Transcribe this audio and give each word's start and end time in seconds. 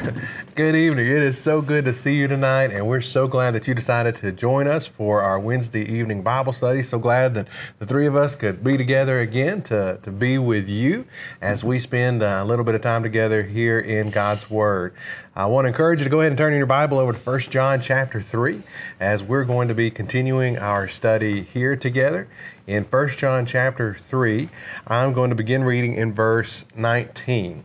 Good 0.54 0.74
evening. 0.74 1.06
It 1.06 1.22
is 1.22 1.38
so 1.38 1.60
good 1.60 1.84
to 1.84 1.92
see 1.92 2.14
you 2.14 2.26
tonight, 2.26 2.72
and 2.72 2.86
we're 2.86 3.00
so 3.00 3.28
glad 3.28 3.52
that 3.52 3.68
you 3.68 3.74
decided 3.74 4.14
to 4.16 4.32
join 4.32 4.66
us 4.66 4.86
for 4.86 5.20
our 5.20 5.38
Wednesday 5.38 5.82
evening 5.82 6.22
Bible 6.22 6.52
study. 6.52 6.80
So 6.80 6.98
glad 6.98 7.34
that 7.34 7.48
the 7.78 7.86
three 7.86 8.06
of 8.06 8.16
us 8.16 8.34
could 8.34 8.64
be 8.64 8.76
together 8.76 9.18
again 9.18 9.62
to, 9.64 9.98
to 10.02 10.10
be 10.10 10.38
with 10.38 10.68
you 10.68 11.06
as 11.40 11.62
we 11.62 11.78
spend 11.78 12.22
uh, 12.22 12.38
a 12.40 12.44
little 12.44 12.64
bit 12.64 12.74
of 12.74 12.80
time 12.80 13.02
together 13.02 13.42
here 13.42 13.78
in 13.78 14.10
God's 14.10 14.48
Word. 14.48 14.94
I 15.36 15.46
want 15.46 15.66
to 15.66 15.68
encourage 15.68 16.00
you 16.00 16.04
to 16.04 16.10
go 16.10 16.20
ahead 16.20 16.32
and 16.32 16.38
turn 16.38 16.54
your 16.54 16.66
Bible 16.66 16.98
over 16.98 17.12
to 17.12 17.18
1 17.18 17.40
John 17.40 17.80
chapter 17.80 18.20
3 18.22 18.62
as 18.98 19.22
we're 19.22 19.44
going 19.44 19.68
to 19.68 19.74
be 19.74 19.90
continuing 19.90 20.58
our 20.58 20.88
study 20.88 21.42
here 21.42 21.76
together. 21.76 22.28
In 22.66 22.84
1 22.84 23.08
John 23.10 23.44
chapter 23.44 23.94
3, 23.94 24.48
I'm 24.86 25.12
going 25.12 25.30
to 25.30 25.36
begin 25.36 25.64
reading 25.64 25.94
in 25.94 26.14
verse 26.14 26.64
19. 26.74 27.64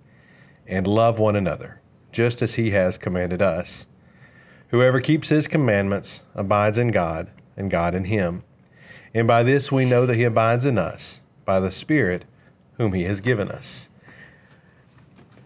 and 0.71 0.87
love 0.87 1.19
one 1.19 1.35
another, 1.35 1.81
just 2.11 2.41
as 2.41 2.55
he 2.55 2.71
has 2.71 2.97
commanded 2.97 3.41
us. 3.41 3.85
Whoever 4.69 5.01
keeps 5.01 5.29
his 5.29 5.47
commandments 5.47 6.23
abides 6.33 6.77
in 6.77 6.87
God, 6.91 7.29
and 7.57 7.69
God 7.69 7.93
in 7.93 8.05
him. 8.05 8.43
And 9.13 9.27
by 9.27 9.43
this 9.43 9.71
we 9.71 9.83
know 9.83 10.05
that 10.05 10.15
he 10.15 10.23
abides 10.23 10.65
in 10.65 10.77
us, 10.77 11.21
by 11.45 11.59
the 11.59 11.71
Spirit 11.71 12.23
whom 12.77 12.93
he 12.93 13.03
has 13.03 13.19
given 13.19 13.49
us. 13.51 13.89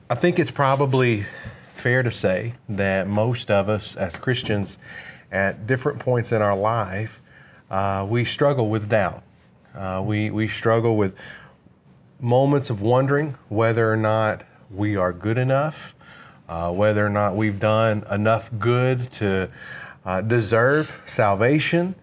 I 0.10 0.16
think 0.16 0.38
it's 0.38 0.52
probably 0.52 1.26
fair 1.74 2.04
to 2.04 2.12
say 2.12 2.54
that 2.70 3.08
most 3.08 3.50
of 3.50 3.68
us 3.68 3.96
as 3.96 4.18
Christians, 4.18 4.78
at 5.32 5.66
different 5.66 6.00
points 6.00 6.32
in 6.32 6.44
our 6.44 6.56
life, 6.56 7.24
uh, 7.72 8.06
we 8.08 8.24
struggle 8.24 8.70
with 8.70 8.88
doubt. 8.88 9.24
Uh, 9.74 10.02
we, 10.06 10.30
we 10.30 10.48
struggle 10.48 10.96
with 10.96 11.18
moments 12.20 12.70
of 12.70 12.82
wondering 12.82 13.36
whether 13.50 13.92
or 13.92 13.98
not 13.98 14.44
we 14.70 14.96
are 14.96 15.14
good 15.14 15.38
enough, 15.38 15.96
uh, 16.50 16.72
whether 16.72 17.06
or 17.06 17.10
not 17.10 17.36
we've 17.36 17.60
done 17.60 18.04
enough 18.10 18.50
good 18.58 19.12
to 19.14 19.50
uh, 20.06 20.22
deserve 20.22 21.02
salvation. 21.06 21.96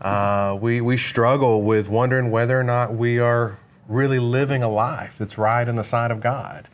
Uh, 0.00 0.56
we, 0.60 0.80
we 0.80 0.96
struggle 0.96 1.62
with 1.62 1.88
wondering 1.88 2.30
whether 2.30 2.58
or 2.58 2.64
not 2.64 2.94
we 2.94 3.18
are 3.18 3.58
really 3.86 4.18
living 4.18 4.62
a 4.62 4.68
life 4.68 5.18
that's 5.18 5.36
right 5.36 5.68
in 5.68 5.76
the 5.76 5.84
sight 5.84 6.10
of 6.10 6.20
God. 6.20 6.68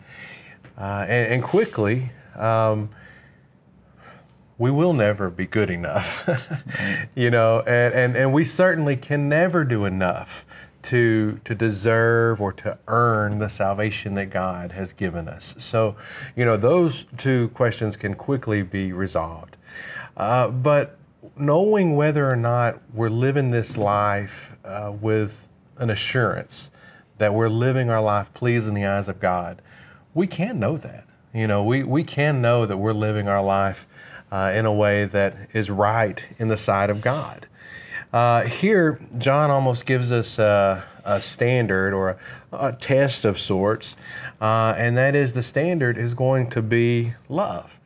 Uh, 0.78 1.06
and, 1.08 1.32
and, 1.32 1.42
quickly, 1.42 2.10
um, 2.36 2.90
we 4.58 4.70
will 4.70 4.92
never 4.92 5.30
be 5.30 5.46
good 5.46 5.70
enough, 5.70 6.28
you 7.14 7.30
know, 7.30 7.60
and, 7.60 7.94
and, 7.94 8.16
and 8.16 8.32
we 8.32 8.44
certainly 8.44 8.94
can 8.94 9.28
never 9.28 9.64
do 9.64 9.86
enough 9.86 10.44
to 10.86 11.40
to 11.44 11.54
deserve 11.54 12.40
or 12.40 12.52
to 12.52 12.78
earn 12.88 13.38
the 13.38 13.48
salvation 13.48 14.14
that 14.14 14.30
God 14.30 14.72
has 14.72 14.92
given 14.92 15.28
us. 15.28 15.54
So, 15.58 15.96
you 16.34 16.44
know, 16.44 16.56
those 16.56 17.06
two 17.16 17.48
questions 17.48 17.96
can 17.96 18.14
quickly 18.14 18.62
be 18.62 18.92
resolved. 18.92 19.56
Uh, 20.16 20.48
but 20.48 20.96
knowing 21.36 21.96
whether 21.96 22.30
or 22.30 22.36
not 22.36 22.80
we're 22.94 23.10
living 23.10 23.50
this 23.50 23.76
life 23.76 24.56
uh, 24.64 24.92
with 25.00 25.48
an 25.78 25.90
assurance 25.90 26.70
that 27.18 27.34
we're 27.34 27.48
living 27.48 27.90
our 27.90 28.00
life 28.00 28.32
pleasing 28.34 28.76
in 28.76 28.82
the 28.82 28.86
eyes 28.86 29.08
of 29.08 29.20
God, 29.20 29.60
we 30.14 30.26
can 30.26 30.58
know 30.58 30.76
that. 30.76 31.04
You 31.34 31.46
know, 31.46 31.64
we, 31.64 31.82
we 31.82 32.04
can 32.04 32.40
know 32.40 32.64
that 32.64 32.76
we're 32.76 32.94
living 32.94 33.28
our 33.28 33.42
life 33.42 33.86
uh, 34.30 34.52
in 34.54 34.64
a 34.64 34.72
way 34.72 35.04
that 35.04 35.36
is 35.52 35.70
right 35.70 36.24
in 36.38 36.48
the 36.48 36.56
sight 36.56 36.90
of 36.90 37.00
God. 37.00 37.46
Uh, 38.16 38.44
here, 38.44 38.98
John 39.18 39.50
almost 39.50 39.84
gives 39.84 40.10
us 40.10 40.38
a, 40.38 40.82
a 41.04 41.20
standard 41.20 41.92
or 41.92 42.08
a, 42.08 42.18
a, 42.50 42.72
test 42.72 43.26
of 43.26 43.38
sorts, 43.38 43.94
uh, 44.40 44.74
and 44.78 44.96
that 44.96 45.14
is 45.14 45.34
the 45.34 45.42
standard 45.42 45.98
is 45.98 46.14
going 46.14 46.48
to 46.48 46.62
be 46.62 47.12
love. 47.28 47.78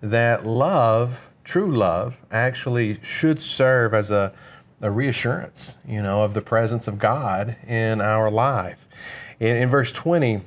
That 0.00 0.44
love, 0.44 1.30
true 1.44 1.72
love, 1.72 2.18
actually 2.32 3.00
should 3.00 3.40
serve 3.40 3.94
as 3.94 4.10
a, 4.10 4.32
a 4.80 4.90
reassurance, 4.90 5.76
you 5.86 6.02
know, 6.02 6.24
of 6.24 6.34
the 6.34 6.42
presence 6.42 6.88
of 6.88 6.98
God 6.98 7.54
in 7.64 8.00
our 8.00 8.28
life. 8.28 8.88
In, 9.38 9.56
in 9.56 9.68
verse 9.68 9.92
20, 9.92 10.40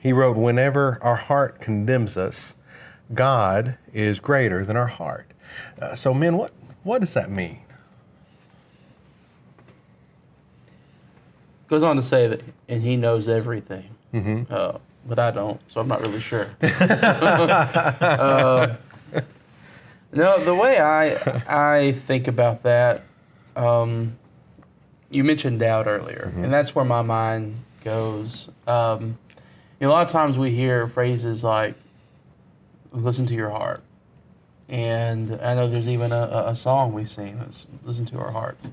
he 0.00 0.12
wrote, 0.12 0.36
Whenever 0.36 0.98
our 1.00 1.14
heart 1.14 1.60
condemns 1.60 2.16
us, 2.16 2.56
God 3.14 3.78
is 3.92 4.18
greater 4.18 4.64
than 4.64 4.76
our 4.76 4.88
heart. 4.88 5.30
Uh, 5.80 5.94
so, 5.94 6.12
men, 6.12 6.36
what, 6.36 6.50
what 6.82 7.00
does 7.02 7.14
that 7.14 7.30
mean? 7.30 7.61
Goes 11.72 11.82
on 11.82 11.96
to 11.96 12.02
say 12.02 12.28
that, 12.28 12.42
and 12.68 12.82
he 12.82 12.96
knows 12.96 13.30
everything, 13.30 13.88
mm-hmm. 14.12 14.42
uh, 14.52 14.76
but 15.06 15.18
I 15.18 15.30
don't, 15.30 15.58
so 15.70 15.80
I'm 15.80 15.88
not 15.88 16.02
really 16.02 16.20
sure. 16.20 16.50
uh, 16.62 18.76
no, 20.12 20.44
the 20.44 20.54
way 20.54 20.78
I 20.78 21.78
I 21.78 21.92
think 21.92 22.28
about 22.28 22.64
that, 22.64 23.04
um, 23.56 24.18
you 25.08 25.24
mentioned 25.24 25.60
doubt 25.60 25.86
earlier, 25.86 26.26
mm-hmm. 26.28 26.44
and 26.44 26.52
that's 26.52 26.74
where 26.74 26.84
my 26.84 27.00
mind 27.00 27.56
goes. 27.82 28.50
Um, 28.66 29.16
you 29.80 29.86
know, 29.86 29.88
a 29.88 29.94
lot 29.94 30.04
of 30.04 30.12
times 30.12 30.36
we 30.36 30.50
hear 30.50 30.86
phrases 30.86 31.42
like 31.42 31.74
"listen 32.92 33.24
to 33.28 33.34
your 33.34 33.48
heart," 33.48 33.82
and 34.68 35.40
I 35.40 35.54
know 35.54 35.70
there's 35.70 35.88
even 35.88 36.12
a, 36.12 36.44
a 36.48 36.54
song 36.54 36.92
we 36.92 37.06
sing 37.06 37.38
that's 37.38 37.66
"listen 37.82 38.04
to 38.04 38.18
our 38.18 38.32
hearts." 38.32 38.68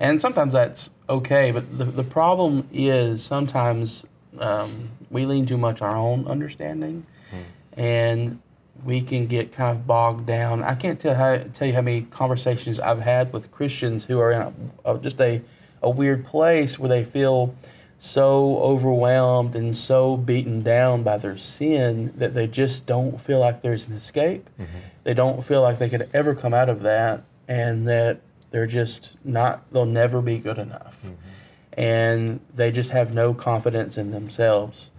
And 0.00 0.20
sometimes 0.20 0.54
that's 0.54 0.90
okay, 1.10 1.50
but 1.50 1.78
the, 1.78 1.84
the 1.84 2.02
problem 2.02 2.66
is 2.72 3.22
sometimes 3.22 4.06
um, 4.38 4.88
we 5.10 5.26
lean 5.26 5.44
too 5.44 5.58
much 5.58 5.82
on 5.82 5.90
our 5.90 5.96
own 5.96 6.26
understanding, 6.26 7.04
mm. 7.30 7.44
and 7.78 8.40
we 8.82 9.02
can 9.02 9.26
get 9.26 9.52
kind 9.52 9.76
of 9.76 9.86
bogged 9.86 10.26
down. 10.26 10.62
I 10.62 10.74
can't 10.74 10.98
tell 10.98 11.14
how 11.14 11.36
tell 11.52 11.68
you 11.68 11.74
how 11.74 11.82
many 11.82 12.02
conversations 12.02 12.80
I've 12.80 13.02
had 13.02 13.30
with 13.32 13.52
Christians 13.52 14.04
who 14.04 14.18
are 14.20 14.32
in 14.32 14.40
a, 14.40 14.94
a, 14.94 14.98
just 14.98 15.20
a 15.20 15.42
a 15.82 15.90
weird 15.90 16.24
place 16.24 16.78
where 16.78 16.88
they 16.88 17.04
feel 17.04 17.54
so 17.98 18.58
overwhelmed 18.60 19.54
and 19.54 19.76
so 19.76 20.16
beaten 20.16 20.62
down 20.62 21.02
by 21.02 21.18
their 21.18 21.36
sin 21.36 22.12
that 22.16 22.32
they 22.32 22.46
just 22.46 22.86
don't 22.86 23.20
feel 23.20 23.38
like 23.38 23.60
there's 23.60 23.86
an 23.86 23.94
escape. 23.94 24.48
Mm-hmm. 24.58 24.78
They 25.04 25.12
don't 25.12 25.44
feel 25.44 25.60
like 25.60 25.78
they 25.78 25.90
could 25.90 26.08
ever 26.14 26.34
come 26.34 26.54
out 26.54 26.70
of 26.70 26.80
that, 26.82 27.22
and 27.46 27.86
that 27.86 28.20
they're 28.50 28.66
just 28.66 29.16
not, 29.24 29.62
they'll 29.72 29.86
never 29.86 30.20
be 30.20 30.38
good 30.38 30.58
enough. 30.58 31.02
Mm-hmm. 31.04 31.80
And 31.80 32.40
they 32.54 32.72
just 32.72 32.90
have 32.90 33.14
no 33.14 33.32
confidence 33.32 33.96
in 33.96 34.10
themselves. 34.10 34.90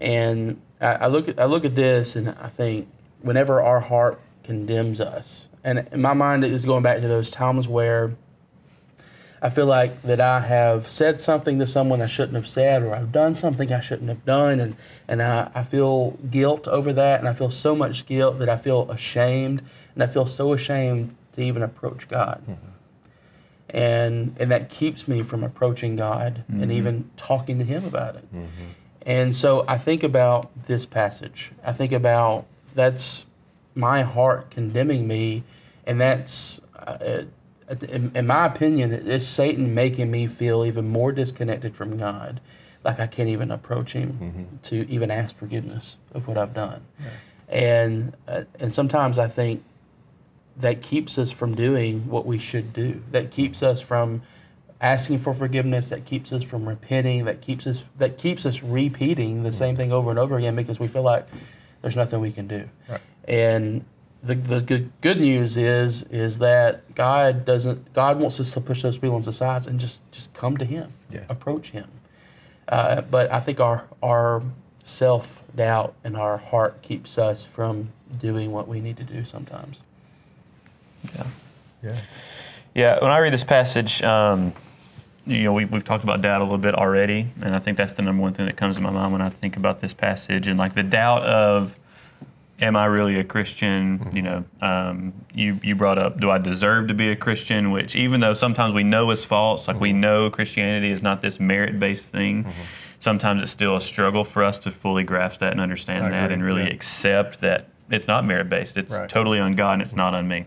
And 0.00 0.60
I, 0.80 0.86
I, 0.86 1.06
look 1.06 1.28
at, 1.28 1.40
I 1.40 1.46
look 1.46 1.64
at 1.64 1.74
this 1.74 2.14
and 2.14 2.30
I 2.40 2.48
think 2.48 2.88
whenever 3.20 3.60
our 3.60 3.80
heart 3.80 4.20
condemns 4.44 5.00
us, 5.00 5.48
and 5.64 5.90
my 5.94 6.14
mind 6.14 6.44
is 6.44 6.64
going 6.64 6.82
back 6.82 7.00
to 7.00 7.08
those 7.08 7.30
times 7.30 7.68
where 7.68 8.16
I 9.42 9.48
feel 9.48 9.66
like 9.66 10.02
that 10.02 10.20
I 10.20 10.40
have 10.40 10.90
said 10.90 11.20
something 11.20 11.58
to 11.58 11.66
someone 11.66 12.02
I 12.02 12.06
shouldn't 12.06 12.34
have 12.34 12.48
said, 12.48 12.82
or 12.82 12.94
I've 12.94 13.12
done 13.12 13.34
something 13.34 13.72
I 13.72 13.80
shouldn't 13.80 14.08
have 14.08 14.24
done, 14.26 14.60
and, 14.60 14.76
and 15.08 15.22
I, 15.22 15.50
I 15.54 15.62
feel 15.62 16.12
guilt 16.30 16.68
over 16.68 16.92
that, 16.92 17.20
and 17.20 17.28
I 17.28 17.32
feel 17.32 17.50
so 17.50 17.74
much 17.74 18.04
guilt 18.04 18.38
that 18.38 18.50
I 18.50 18.56
feel 18.56 18.90
ashamed, 18.90 19.62
and 19.94 20.02
I 20.02 20.06
feel 20.06 20.26
so 20.26 20.52
ashamed 20.52 21.16
to 21.34 21.42
even 21.42 21.62
approach 21.62 22.08
God. 22.08 22.42
Mm-hmm 22.42 22.70
and 23.72 24.36
and 24.38 24.50
that 24.50 24.68
keeps 24.68 25.06
me 25.08 25.22
from 25.22 25.44
approaching 25.44 25.96
God 25.96 26.44
mm-hmm. 26.50 26.62
and 26.62 26.72
even 26.72 27.10
talking 27.16 27.58
to 27.58 27.64
Him 27.64 27.84
about 27.84 28.16
it. 28.16 28.34
Mm-hmm. 28.34 28.64
And 29.02 29.34
so 29.34 29.64
I 29.66 29.78
think 29.78 30.02
about 30.02 30.50
this 30.64 30.84
passage. 30.86 31.52
I 31.64 31.72
think 31.72 31.92
about 31.92 32.46
that's 32.74 33.26
my 33.74 34.02
heart 34.02 34.50
condemning 34.50 35.06
me, 35.06 35.44
and 35.86 36.00
that's. 36.00 36.60
Uh, 36.76 37.22
in, 37.88 38.10
in 38.16 38.26
my 38.26 38.46
opinion, 38.46 38.90
it's 38.92 39.24
Satan 39.24 39.74
making 39.74 40.10
me 40.10 40.26
feel 40.26 40.64
even 40.64 40.88
more 40.88 41.12
disconnected 41.12 41.76
from 41.76 41.96
God, 41.96 42.40
like 42.82 42.98
I 42.98 43.06
can't 43.06 43.28
even 43.28 43.52
approach 43.52 43.92
Him 43.92 44.18
mm-hmm. 44.20 44.56
to 44.64 44.90
even 44.90 45.08
ask 45.12 45.36
forgiveness 45.36 45.96
of 46.12 46.26
what 46.26 46.36
I've 46.36 46.52
done. 46.52 46.82
Yeah. 46.98 47.06
And 47.48 48.16
uh, 48.26 48.42
and 48.58 48.72
sometimes 48.72 49.20
I 49.20 49.28
think 49.28 49.62
that 50.60 50.82
keeps 50.82 51.18
us 51.18 51.30
from 51.30 51.54
doing 51.54 52.08
what 52.08 52.26
we 52.26 52.38
should 52.38 52.72
do. 52.72 53.02
That 53.12 53.30
keeps 53.30 53.62
us 53.62 53.80
from 53.80 54.22
asking 54.80 55.18
for 55.18 55.34
forgiveness. 55.34 55.88
That 55.90 56.04
keeps 56.04 56.32
us 56.32 56.42
from 56.42 56.68
repenting. 56.68 57.24
That 57.24 57.40
keeps 57.40 57.66
us 57.66 57.84
that 57.98 58.18
keeps 58.18 58.46
us 58.46 58.62
repeating 58.62 59.42
the 59.42 59.52
same 59.52 59.76
thing 59.76 59.92
over 59.92 60.10
and 60.10 60.18
over 60.18 60.36
again 60.38 60.56
because 60.56 60.78
we 60.80 60.88
feel 60.88 61.02
like 61.02 61.26
there's 61.82 61.96
nothing 61.96 62.20
we 62.20 62.32
can 62.32 62.46
do. 62.46 62.68
Right. 62.88 63.00
And 63.26 63.84
the, 64.22 64.34
the 64.34 64.60
good, 64.60 64.92
good 65.00 65.18
news 65.20 65.56
is 65.56 66.02
is 66.04 66.38
that 66.40 66.94
God 66.94 67.44
doesn't 67.44 67.92
God 67.94 68.18
wants 68.20 68.38
us 68.40 68.50
to 68.52 68.60
push 68.60 68.82
those 68.82 68.96
feelings 68.96 69.26
aside 69.26 69.66
and 69.66 69.80
just 69.80 70.00
just 70.12 70.32
come 70.34 70.56
to 70.58 70.64
Him, 70.64 70.92
Yeah. 71.10 71.24
approach 71.28 71.70
Him. 71.70 71.88
Uh, 72.68 73.00
but 73.00 73.32
I 73.32 73.40
think 73.40 73.60
our 73.60 73.84
our 74.02 74.42
self 74.84 75.42
doubt 75.54 75.94
and 76.04 76.16
our 76.16 76.36
heart 76.36 76.82
keeps 76.82 77.16
us 77.18 77.44
from 77.44 77.92
doing 78.18 78.52
what 78.52 78.68
we 78.68 78.80
need 78.80 78.96
to 78.98 79.04
do 79.04 79.24
sometimes. 79.24 79.82
Yeah. 81.14 81.26
Yeah. 81.82 82.00
Yeah, 82.74 83.02
when 83.02 83.10
I 83.10 83.18
read 83.18 83.32
this 83.32 83.44
passage, 83.44 84.00
um, 84.02 84.52
you 85.26 85.42
know, 85.44 85.52
we, 85.52 85.64
we've 85.64 85.84
talked 85.84 86.04
about 86.04 86.22
doubt 86.22 86.40
a 86.40 86.44
little 86.44 86.58
bit 86.58 86.74
already, 86.74 87.26
and 87.42 87.54
I 87.54 87.58
think 87.58 87.76
that's 87.76 87.94
the 87.94 88.02
number 88.02 88.22
one 88.22 88.32
thing 88.32 88.46
that 88.46 88.56
comes 88.56 88.76
to 88.76 88.80
my 88.80 88.90
mind 88.90 89.12
when 89.12 89.22
I 89.22 89.28
think 89.28 89.56
about 89.56 89.80
this 89.80 89.92
passage, 89.92 90.46
and 90.46 90.58
like 90.58 90.74
the 90.74 90.82
doubt 90.82 91.24
of, 91.24 91.78
am 92.60 92.76
I 92.76 92.84
really 92.84 93.18
a 93.18 93.24
Christian? 93.24 94.08
You 94.12 94.22
know, 94.22 94.44
um, 94.60 95.12
you 95.34 95.58
you 95.62 95.74
brought 95.74 95.98
up, 95.98 96.20
do 96.20 96.30
I 96.30 96.38
deserve 96.38 96.88
to 96.88 96.94
be 96.94 97.10
a 97.10 97.16
Christian? 97.16 97.70
Which 97.70 97.96
even 97.96 98.20
though 98.20 98.34
sometimes 98.34 98.72
we 98.72 98.84
know 98.84 99.10
is 99.10 99.24
false, 99.24 99.66
like 99.66 99.80
we 99.80 99.92
know 99.92 100.30
Christianity 100.30 100.90
is 100.90 101.02
not 101.02 101.22
this 101.22 101.40
merit 101.40 101.78
based 101.78 102.06
thing. 102.06 102.46
Sometimes 103.00 103.42
it's 103.42 103.50
still 103.50 103.76
a 103.76 103.80
struggle 103.80 104.24
for 104.24 104.44
us 104.44 104.58
to 104.60 104.70
fully 104.70 105.04
grasp 105.04 105.40
that 105.40 105.52
and 105.52 105.60
understand 105.60 106.04
I 106.04 106.10
that, 106.10 106.24
agree, 106.24 106.34
and 106.34 106.44
really 106.44 106.62
yeah. 106.64 106.74
accept 106.74 107.40
that 107.40 107.69
it's 107.90 108.06
not 108.08 108.24
merit 108.24 108.48
based. 108.48 108.76
It's 108.76 108.92
Right. 108.92 109.08
totally 109.08 109.38
on 109.40 109.52
God 109.52 109.74
and 109.74 109.82
it's 109.82 109.94
not 109.96 110.14
on 110.14 110.26
me. 110.28 110.46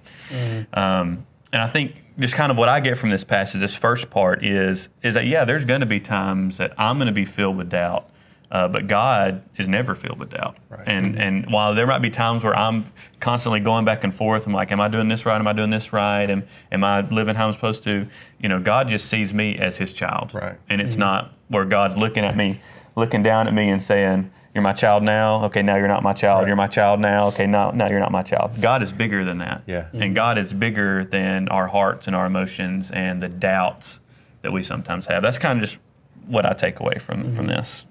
Um, 0.73 1.25
and 1.51 1.61
I 1.61 1.67
think 1.67 2.03
just 2.19 2.35
kind 2.35 2.51
of 2.51 2.57
what 2.57 2.69
I 2.69 2.79
get 2.79 2.97
from 2.97 3.09
this 3.09 3.23
passage, 3.23 3.61
this 3.61 3.75
first 3.75 4.09
part 4.09 4.43
is 4.43 4.89
is 5.01 5.13
that 5.15 5.25
yeah, 5.27 5.45
there's 5.45 5.65
going 5.65 5.81
to 5.81 5.85
be 5.85 5.99
times 5.99 6.57
that 6.57 6.73
I'm 6.77 6.97
going 6.97 7.07
to 7.07 7.13
be 7.13 7.25
filled 7.25 7.57
with 7.57 7.69
doubt, 7.69 8.09
uh, 8.51 8.67
but 8.67 8.87
God 8.87 9.41
is 9.57 9.67
never 9.67 9.93
filled 9.95 10.19
with 10.19 10.29
doubt. 10.31 10.57
Right. 10.69 10.83
And 10.87 11.19
and 11.19 11.51
while 11.51 11.75
there 11.75 11.85
might 11.87 12.01
be 12.01 12.09
times 12.09 12.43
where 12.43 12.55
I'm 12.55 12.85
constantly 13.19 13.59
going 13.59 13.85
back 13.85 14.03
and 14.03 14.13
forth, 14.13 14.47
I'm 14.47 14.53
like, 14.53 14.71
am 14.71 14.81
I 14.81 14.87
doing 14.87 15.07
this 15.07 15.25
right? 15.25 15.35
Am 15.35 15.47
I 15.47 15.53
doing 15.53 15.69
this 15.69 15.93
right? 15.93 16.29
Am 16.29 16.43
am 16.71 16.83
I 16.83 17.01
living 17.01 17.35
how 17.35 17.47
I'm 17.47 17.53
supposed 17.53 17.83
to? 17.83 18.07
You 18.39 18.49
know, 18.49 18.59
God 18.59 18.87
just 18.87 19.07
sees 19.07 19.33
me 19.33 19.57
as 19.57 19.77
His 19.77 19.93
child, 19.93 20.33
Right. 20.33 20.55
and 20.69 20.81
it's 20.81 20.97
not 20.97 21.33
where 21.49 21.65
God's 21.65 21.95
looking 21.97 22.25
at 22.25 22.35
me, 22.35 22.59
looking 22.95 23.23
down 23.23 23.47
at 23.47 23.53
me 23.53 23.69
and 23.69 23.81
saying. 23.81 24.31
You're 24.53 24.61
my 24.61 24.73
child 24.73 25.01
now. 25.01 25.45
Okay, 25.45 25.63
now 25.63 25.77
you're 25.77 25.87
not 25.87 26.03
my 26.03 26.13
child. 26.13 26.41
Right. 26.41 26.47
You're 26.47 26.55
my 26.55 26.67
child 26.67 26.99
now. 26.99 27.29
Okay, 27.29 27.47
now 27.47 27.71
now 27.71 27.89
you're 27.89 27.99
not 27.99 28.11
my 28.11 28.21
child. 28.21 28.61
God 28.61 28.83
is 28.83 28.93
bigger 28.93 29.25
than 29.25 29.39
that. 29.39 29.63
Yeah. 29.65 29.87
And 29.91 30.01
mm-hmm. 30.03 30.13
God 30.13 30.37
is 30.37 30.53
bigger 30.53 31.05
than 31.05 31.47
our 31.49 31.67
hearts 31.67 32.05
and 32.05 32.15
our 32.15 32.27
emotions 32.27 32.91
and 32.91 33.23
the 33.23 33.29
doubts 33.29 33.99
that 34.43 34.53
we 34.53 34.61
sometimes 34.61 35.07
have. 35.07 35.23
That's 35.23 35.39
kind 35.39 35.57
of 35.57 35.67
just 35.67 35.79
what 36.27 36.45
I 36.45 36.53
take 36.53 36.79
away 36.79 36.99
from 36.99 37.33
from 37.35 37.47
mm-hmm. 37.47 37.55
this. 37.55 37.87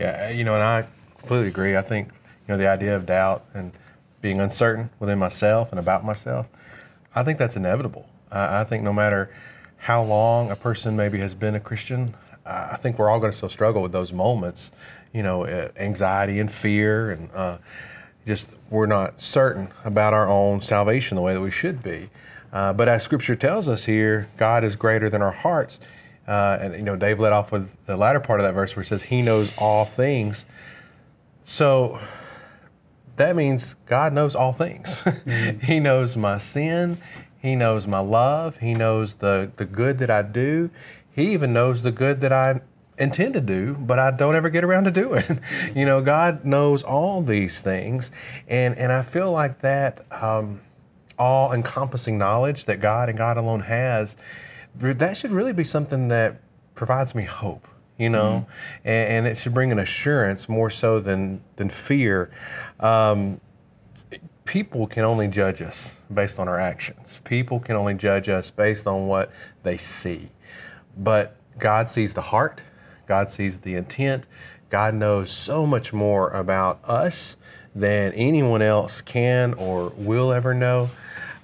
Yeah, 0.00 0.26
uh, 0.26 0.32
you 0.32 0.42
know, 0.42 0.54
and 0.54 0.64
I 0.64 0.88
completely 1.18 1.46
agree. 1.46 1.76
I 1.76 1.82
think, 1.82 2.08
you 2.08 2.54
know, 2.54 2.56
the 2.56 2.66
idea 2.66 2.96
of 2.96 3.06
doubt 3.06 3.44
and 3.54 3.70
being 4.20 4.40
uncertain 4.40 4.90
within 4.98 5.18
myself 5.20 5.70
and 5.70 5.78
about 5.78 6.04
myself, 6.04 6.48
I 7.14 7.22
think 7.22 7.38
that's 7.38 7.54
inevitable. 7.54 8.08
I 8.32 8.62
I 8.62 8.64
think 8.64 8.82
no 8.82 8.92
matter 8.92 9.32
how 9.76 10.02
long 10.02 10.50
a 10.50 10.56
person 10.56 10.96
maybe 10.96 11.20
has 11.20 11.34
been 11.34 11.54
a 11.54 11.60
Christian, 11.60 12.16
I 12.46 12.76
think 12.76 12.98
we're 12.98 13.08
all 13.08 13.18
going 13.18 13.30
to 13.30 13.36
still 13.36 13.48
struggle 13.48 13.82
with 13.82 13.92
those 13.92 14.12
moments, 14.12 14.70
you 15.12 15.22
know, 15.22 15.44
uh, 15.44 15.68
anxiety 15.76 16.40
and 16.40 16.50
fear, 16.50 17.10
and 17.10 17.30
uh, 17.32 17.58
just 18.26 18.52
we're 18.70 18.86
not 18.86 19.20
certain 19.20 19.68
about 19.84 20.14
our 20.14 20.28
own 20.28 20.60
salvation 20.60 21.16
the 21.16 21.22
way 21.22 21.34
that 21.34 21.40
we 21.40 21.50
should 21.50 21.82
be. 21.82 22.10
Uh, 22.52 22.72
but 22.72 22.88
as 22.88 23.02
Scripture 23.02 23.34
tells 23.34 23.68
us 23.68 23.84
here, 23.84 24.28
God 24.36 24.64
is 24.64 24.76
greater 24.76 25.08
than 25.08 25.22
our 25.22 25.32
hearts. 25.32 25.80
Uh, 26.26 26.58
and 26.60 26.74
you 26.74 26.82
know, 26.82 26.96
Dave 26.96 27.20
led 27.20 27.32
off 27.32 27.52
with 27.52 27.76
the 27.86 27.96
latter 27.96 28.20
part 28.20 28.40
of 28.40 28.46
that 28.46 28.52
verse 28.52 28.74
where 28.74 28.82
it 28.82 28.86
says, 28.86 29.04
"He 29.04 29.22
knows 29.22 29.52
all 29.58 29.84
things." 29.84 30.46
So 31.44 32.00
that 33.16 33.36
means 33.36 33.74
God 33.86 34.12
knows 34.12 34.34
all 34.34 34.52
things. 34.52 35.02
he 35.62 35.80
knows 35.80 36.16
my 36.16 36.38
sin. 36.38 36.98
He 37.40 37.56
knows 37.56 37.86
my 37.86 37.98
love. 37.98 38.58
He 38.58 38.74
knows 38.74 39.14
the, 39.14 39.50
the 39.56 39.64
good 39.64 39.98
that 39.98 40.10
I 40.10 40.22
do. 40.22 40.70
He 41.20 41.32
even 41.32 41.52
knows 41.52 41.82
the 41.82 41.92
good 41.92 42.20
that 42.20 42.32
I 42.32 42.60
intend 42.98 43.34
to 43.34 43.40
do, 43.40 43.74
but 43.74 43.98
I 43.98 44.10
don't 44.10 44.34
ever 44.34 44.50
get 44.50 44.64
around 44.64 44.84
to 44.84 44.90
doing. 44.90 45.40
you 45.74 45.84
know, 45.84 46.00
God 46.00 46.44
knows 46.44 46.82
all 46.82 47.22
these 47.22 47.60
things. 47.60 48.10
And, 48.48 48.76
and 48.76 48.90
I 48.90 49.02
feel 49.02 49.30
like 49.30 49.60
that 49.60 50.04
um, 50.22 50.60
all 51.18 51.52
encompassing 51.52 52.16
knowledge 52.18 52.64
that 52.64 52.80
God 52.80 53.08
and 53.08 53.18
God 53.18 53.36
alone 53.36 53.60
has, 53.60 54.16
that 54.76 55.16
should 55.16 55.32
really 55.32 55.52
be 55.52 55.64
something 55.64 56.08
that 56.08 56.40
provides 56.74 57.14
me 57.14 57.24
hope 57.24 57.66
you 58.00 58.08
know, 58.08 58.46
and, 58.82 59.08
and 59.12 59.26
it 59.26 59.36
should 59.36 59.52
bring 59.52 59.70
an 59.70 59.78
assurance 59.78 60.48
more 60.48 60.70
so 60.70 61.00
than 61.00 61.42
than 61.56 61.68
fear. 61.68 62.30
Um, 62.80 63.42
people 64.46 64.86
can 64.86 65.04
only 65.04 65.28
judge 65.28 65.60
us 65.60 65.96
based 66.12 66.38
on 66.38 66.48
our 66.48 66.58
actions. 66.58 67.20
People 67.24 67.60
can 67.60 67.76
only 67.76 67.92
judge 67.92 68.30
us 68.30 68.50
based 68.50 68.86
on 68.86 69.06
what 69.06 69.30
they 69.64 69.76
see. 69.76 70.30
But 70.96 71.36
God 71.58 71.88
sees 71.90 72.14
the 72.14 72.22
heart. 72.22 72.62
God 73.06 73.30
sees 73.30 73.58
the 73.58 73.74
intent. 73.74 74.26
God 74.70 74.94
knows 74.94 75.30
so 75.30 75.66
much 75.66 75.92
more 75.92 76.30
about 76.30 76.80
us 76.84 77.36
than 77.74 78.12
anyone 78.12 78.62
else 78.62 79.00
can 79.00 79.54
or 79.54 79.92
will 79.96 80.32
ever 80.32 80.54
know. 80.54 80.90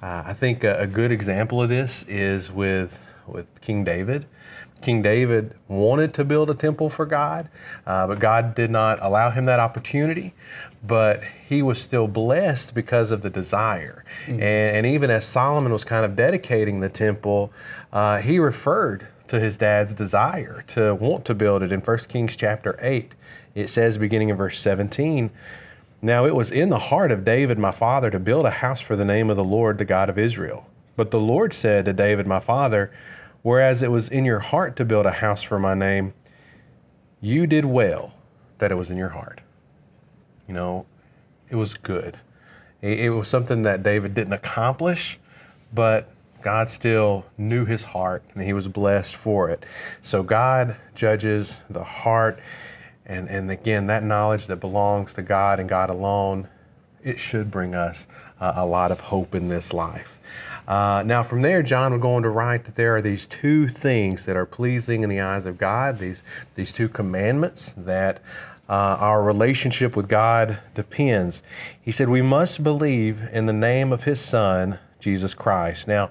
Uh, 0.03 0.25
I 0.27 0.33
think 0.33 0.63
a, 0.65 0.81
a 0.81 0.87
good 0.87 1.11
example 1.11 1.61
of 1.63 1.69
this 1.69 2.05
is 2.05 2.53
with 2.53 3.13
with 3.27 3.61
King 3.61 3.83
David. 3.85 4.27
King 4.83 5.03
David 5.03 5.55
wanted 5.69 6.13
to 6.15 6.25
build 6.25 6.51
a 6.51 6.55
temple 6.55 6.91
for 6.91 7.07
God, 7.07 7.49
uh, 7.87 8.07
but 8.07 8.19
God 8.19 8.55
did 8.55 8.71
not 8.71 8.99
allow 9.03 9.31
him 9.31 9.47
that 9.47 9.59
opportunity. 9.59 10.35
But 10.87 11.23
he 11.49 11.63
was 11.63 11.81
still 11.81 12.07
blessed 12.07 12.75
because 12.75 13.11
of 13.11 13.23
the 13.23 13.31
desire. 13.31 14.05
And, 14.27 14.43
and 14.43 14.87
even 14.87 15.11
as 15.11 15.25
Solomon 15.25 15.73
was 15.73 15.83
kind 15.83 16.05
of 16.05 16.15
dedicating 16.15 16.81
the 16.81 16.89
temple, 16.89 17.53
uh, 17.93 18.19
he 18.19 18.39
referred 18.39 19.09
to 19.29 19.41
his 19.41 19.59
dad's 19.59 19.95
desire 19.95 20.63
to 20.69 20.95
want 20.95 21.25
to 21.27 21.35
build 21.35 21.63
it 21.63 21.73
in 21.73 21.81
1 21.81 21.99
Kings 22.09 22.37
chapter 22.37 22.77
8. 22.81 23.15
It 23.55 23.69
says, 23.69 23.99
beginning 23.99 24.29
in 24.29 24.37
verse 24.37 24.59
17, 24.61 25.31
Now 26.03 26.27
it 26.27 26.35
was 26.35 26.51
in 26.51 26.69
the 26.69 26.79
heart 26.79 27.11
of 27.11 27.25
David 27.25 27.59
my 27.59 27.73
father 27.73 28.11
to 28.11 28.19
build 28.19 28.47
a 28.47 28.51
house 28.51 28.81
for 28.81 28.97
the 28.97 29.05
name 29.05 29.31
of 29.31 29.37
the 29.37 29.45
Lord, 29.45 29.79
the 29.79 29.85
God 29.85 30.09
of 30.09 30.19
Israel. 30.19 30.69
But 30.97 31.11
the 31.11 31.21
Lord 31.21 31.53
said 31.53 31.85
to 31.85 31.93
David 31.93 32.27
my 32.27 32.41
father, 32.41 32.91
Whereas 33.43 33.83
it 33.83 33.93
was 33.93 34.09
in 34.09 34.25
your 34.25 34.41
heart 34.41 34.75
to 34.77 34.85
build 34.85 35.07
a 35.07 35.13
house 35.13 35.43
for 35.43 35.59
my 35.59 35.75
name, 35.75 36.15
you 37.21 37.47
did 37.47 37.65
well 37.65 38.13
that 38.59 38.73
it 38.73 38.75
was 38.75 38.91
in 38.91 38.97
your 38.97 39.11
heart. 39.11 39.41
You 40.49 40.55
know, 40.55 40.87
it 41.49 41.55
was 41.57 41.75
good. 41.75 42.19
It, 42.83 43.11
was 43.11 43.29
something 43.29 43.63
that 43.63 43.83
David 43.83 44.15
didn't 44.15 44.33
accomplish, 44.33 45.19
but 45.73 46.09
God 46.47 46.71
still 46.71 47.27
knew 47.37 47.65
his 47.65 47.83
heart 47.83 48.23
and 48.33 48.45
he 48.45 48.53
was 48.53 48.69
blessed 48.69 49.17
for 49.17 49.51
it. 49.51 49.67
So 50.01 50.23
God 50.23 50.77
judges 50.95 51.65
the 51.69 51.83
heart. 51.83 52.39
And, 53.05 53.29
and 53.29 53.51
again, 53.51 53.89
that 53.89 54.05
knowledge 54.05 54.47
that 54.47 54.59
belongs 54.59 55.13
to 55.15 55.23
God 55.23 55.59
and 55.59 55.69
God 55.69 55.91
alone, 55.91 56.47
it 57.03 57.19
should 57.19 57.51
bring 57.51 57.75
us 57.75 58.07
uh, 58.41 58.53
a 58.55 58.65
lot 58.65 58.93
of 58.93 59.01
hope 59.01 59.35
in 59.35 59.49
this 59.49 59.73
life. 59.73 60.21
Uh, 60.69 61.03
now, 61.05 61.25
from 61.25 61.43
there, 61.43 61.65
John 61.65 61.91
would 61.91 62.01
go 62.01 62.15
on 62.15 62.23
to 62.23 62.31
write 62.31 62.63
that 62.67 62.77
there 62.77 62.95
are 62.95 63.03
these 63.03 63.27
two 63.27 63.67
things 63.67 64.25
that 64.27 64.37
are 64.37 64.47
pleasing 64.47 65.03
in 65.03 65.11
the 65.11 65.19
eyes 65.19 65.47
of 65.47 65.59
God, 65.59 65.99
these, 65.99 66.23
these 66.55 66.71
two 66.71 66.89
commandments 66.89 67.75
that 67.77 68.21
uh, 68.69 68.99
our 69.01 69.21
relationship 69.25 69.97
with 69.97 70.09
God 70.09 70.61
depends. 70.77 71.43
He 71.83 71.91
said, 71.91 72.09
We 72.09 72.23
must 72.23 72.63
believe 72.63 73.25
in 73.33 73.47
the 73.47 73.53
name 73.53 73.93
of 73.93 74.05
His 74.05 74.21
Son, 74.21 74.79
Jesus 75.01 75.35
Christ. 75.35 75.89
Now, 75.89 76.11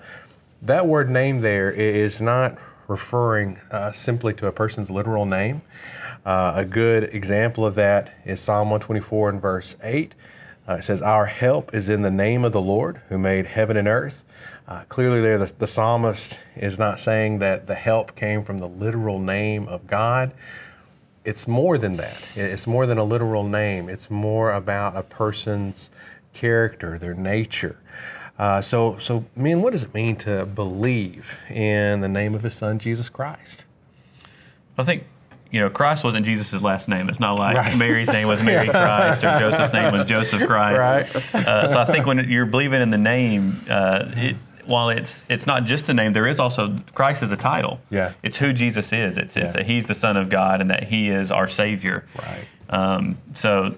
that 0.62 0.88
word 0.88 1.10
name 1.10 1.42
there 1.42 1.72
is 1.72 2.22
not 2.22 2.58
referring 2.88 3.60
uh, 3.72 3.92
simply 3.92 4.34
to 4.34 4.48
a 4.48 4.52
person's 4.52 4.90
literal 4.90 5.26
name. 5.26 5.62
Uh, 6.26 6.54
a 6.56 6.66
good 6.66 7.04
example 7.14 7.66
of 7.66 7.76
that 7.76 8.16
is 8.26 8.40
Psalm 8.40 8.70
124 8.70 9.30
and 9.30 9.42
verse 9.42 9.76
8. 9.84 10.16
Uh, 10.68 10.74
it 10.74 10.84
says, 10.84 11.02
Our 11.02 11.28
help 11.28 11.74
is 11.74 11.90
in 11.90 12.02
the 12.02 12.12
name 12.12 12.44
of 12.44 12.52
the 12.52 12.62
Lord 12.62 13.02
who 13.10 13.18
made 13.18 13.46
heaven 13.48 13.78
and 13.78 13.88
earth. 13.88 14.24
Uh, 14.68 14.84
clearly, 14.90 15.22
there, 15.22 15.38
the, 15.38 15.52
the 15.58 15.68
psalmist 15.68 16.40
is 16.56 16.80
not 16.80 17.00
saying 17.00 17.40
that 17.40 17.68
the 17.68 17.76
help 17.76 18.16
came 18.16 18.44
from 18.44 18.58
the 18.58 18.68
literal 18.68 19.20
name 19.20 19.68
of 19.68 19.86
God. 19.86 20.34
It's 21.24 21.48
more 21.48 21.78
than 21.78 21.98
that. 21.98 22.18
It's 22.36 22.66
more 22.66 22.88
than 22.88 22.98
a 22.98 23.04
literal 23.04 23.44
name, 23.44 23.90
it's 23.90 24.10
more 24.10 24.52
about 24.52 24.96
a 24.96 25.04
person's 25.04 25.92
character, 26.34 26.98
their 26.98 27.14
nature. 27.14 27.78
Uh, 28.38 28.60
so, 28.62 28.98
so, 28.98 29.24
man, 29.36 29.62
what 29.62 29.72
does 29.72 29.84
it 29.84 29.94
mean 29.94 30.16
to 30.18 30.46
believe 30.46 31.38
in 31.50 32.02
the 32.02 32.10
name 32.10 32.36
of 32.36 32.44
his 32.44 32.54
son, 32.56 32.80
Jesus 32.80 33.08
Christ? 33.10 33.64
I 34.78 34.84
think 34.84 35.04
you 35.52 35.62
know 35.62 35.70
Christ 35.70 36.04
wasn't 36.04 36.26
Jesus' 36.26 36.62
last 36.62 36.90
name. 36.90 37.08
It's 37.08 37.20
not 37.20 37.38
like 37.40 37.56
Right. 37.56 37.78
Mary's 37.78 38.10
name 38.10 38.28
was 38.28 38.44
Mary 38.52 38.68
Christ 38.68 39.24
or 39.24 39.40
Joseph's 39.40 39.74
name 39.74 39.94
was 39.94 40.04
Joseph 40.04 40.46
Christ. 40.48 41.16
Uh, 41.34 41.68
so 41.72 41.80
I 41.80 41.86
think 41.86 42.06
when 42.06 42.28
you're 42.30 42.46
believing 42.46 42.82
in 42.82 42.90
the 42.90 42.98
name, 42.98 43.62
uh, 43.70 44.06
it, 44.18 44.36
while 44.66 44.90
it's 44.90 45.24
it's 45.30 45.46
not 45.48 45.64
just 45.64 45.86
the 45.86 45.94
name, 45.94 46.12
there 46.12 46.28
is 46.28 46.40
also 46.42 46.76
Christ 46.94 47.24
is 47.24 47.32
a 47.32 47.38
title. 47.38 47.80
Yeah. 47.90 48.12
it's 48.22 48.38
who 48.38 48.52
Jesus 48.52 48.92
is. 48.92 49.16
It's, 49.18 49.38
it's 49.38 49.46
Yeah. 49.46 49.52
that 49.54 49.66
He's 49.66 49.86
the 49.86 49.96
Son 49.96 50.18
of 50.18 50.30
God 50.30 50.60
and 50.60 50.70
that 50.72 50.84
He 50.84 51.08
is 51.10 51.32
our 51.32 51.48
Savior. 51.48 52.06
Right. 52.22 52.46
Um, 52.70 53.18
so 53.36 53.76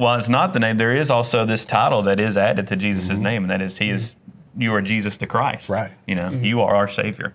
while 0.00 0.18
it's 0.18 0.28
not 0.28 0.52
the 0.52 0.58
name, 0.60 0.76
there 0.78 0.92
is 0.92 1.10
also 1.10 1.44
this 1.44 1.64
title 1.64 2.02
that 2.02 2.18
is 2.18 2.36
added 2.36 2.66
to 2.68 2.76
Jesus' 2.76 3.18
name, 3.18 3.42
and 3.44 3.50
that 3.50 3.60
is 3.62 3.78
He 3.78 3.90
is 3.90 4.14
you 4.56 4.74
are 4.74 4.82
Jesus 4.82 5.16
the 5.18 5.26
Christ. 5.26 5.68
Right. 5.68 5.92
You 6.06 6.14
know, 6.16 6.30
you 6.30 6.60
are 6.62 6.74
our 6.74 6.88
Savior. 6.88 7.34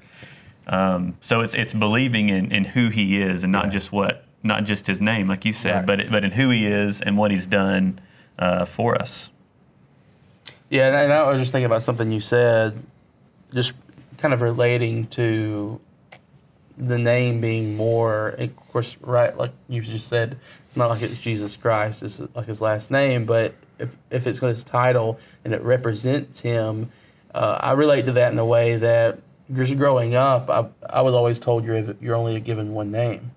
Um, 0.67 1.15
so 1.21 1.41
it's 1.41 1.53
it's 1.53 1.73
believing 1.73 2.29
in, 2.29 2.51
in 2.51 2.65
who 2.65 2.89
He 2.89 3.21
is, 3.21 3.43
and 3.43 3.51
not 3.51 3.65
Yeah. 3.65 3.71
just 3.71 3.91
what 3.91 4.25
not 4.43 4.63
just 4.63 4.87
His 4.87 4.99
name, 5.01 5.27
like 5.27 5.45
you 5.45 5.53
said, 5.53 5.87
Right. 5.87 5.99
but 5.99 6.11
but 6.11 6.23
in 6.23 6.31
who 6.31 6.49
He 6.49 6.65
is 6.65 7.01
and 7.01 7.17
what 7.17 7.31
He's 7.31 7.47
done 7.47 7.99
uh, 8.39 8.65
for 8.65 8.99
us. 8.99 9.29
Yeah, 10.69 10.99
and 11.03 11.13
I 11.13 11.29
was 11.29 11.39
just 11.39 11.51
thinking 11.51 11.67
about 11.67 11.83
something 11.83 12.11
you 12.11 12.19
said, 12.19 12.81
just 13.53 13.73
kind 14.17 14.33
of 14.33 14.41
relating 14.41 15.05
to 15.07 15.79
the 16.77 16.97
name 16.97 17.41
being 17.41 17.75
more, 17.75 18.29
of 18.29 18.55
course, 18.67 18.97
right? 19.01 19.35
Like 19.37 19.51
you 19.69 19.81
just 19.81 20.07
said, 20.07 20.37
it's 20.67 20.75
not 20.75 20.89
like 20.89 21.01
it's 21.01 21.19
Jesus 21.19 21.55
Christ, 21.55 22.03
it's 22.03 22.21
like 22.33 22.47
his 22.47 22.61
last 22.61 22.91
name, 22.91 23.25
but 23.25 23.53
if, 23.79 23.95
if 24.09 24.27
it's 24.27 24.39
his 24.39 24.63
title 24.63 25.19
and 25.43 25.53
it 25.53 25.61
represents 25.61 26.39
him, 26.39 26.89
uh, 27.33 27.57
I 27.61 27.73
relate 27.73 28.05
to 28.05 28.13
that 28.13 28.29
in 28.29 28.35
the 28.35 28.45
way 28.45 28.77
that 28.77 29.19
just 29.53 29.77
growing 29.77 30.15
up, 30.15 30.49
I, 30.49 30.65
I 30.89 31.01
was 31.01 31.13
always 31.13 31.39
told 31.39 31.63
you're, 31.63 31.95
you're 32.01 32.15
only 32.15 32.39
given 32.39 32.73
one 32.73 32.91
name, 32.91 33.31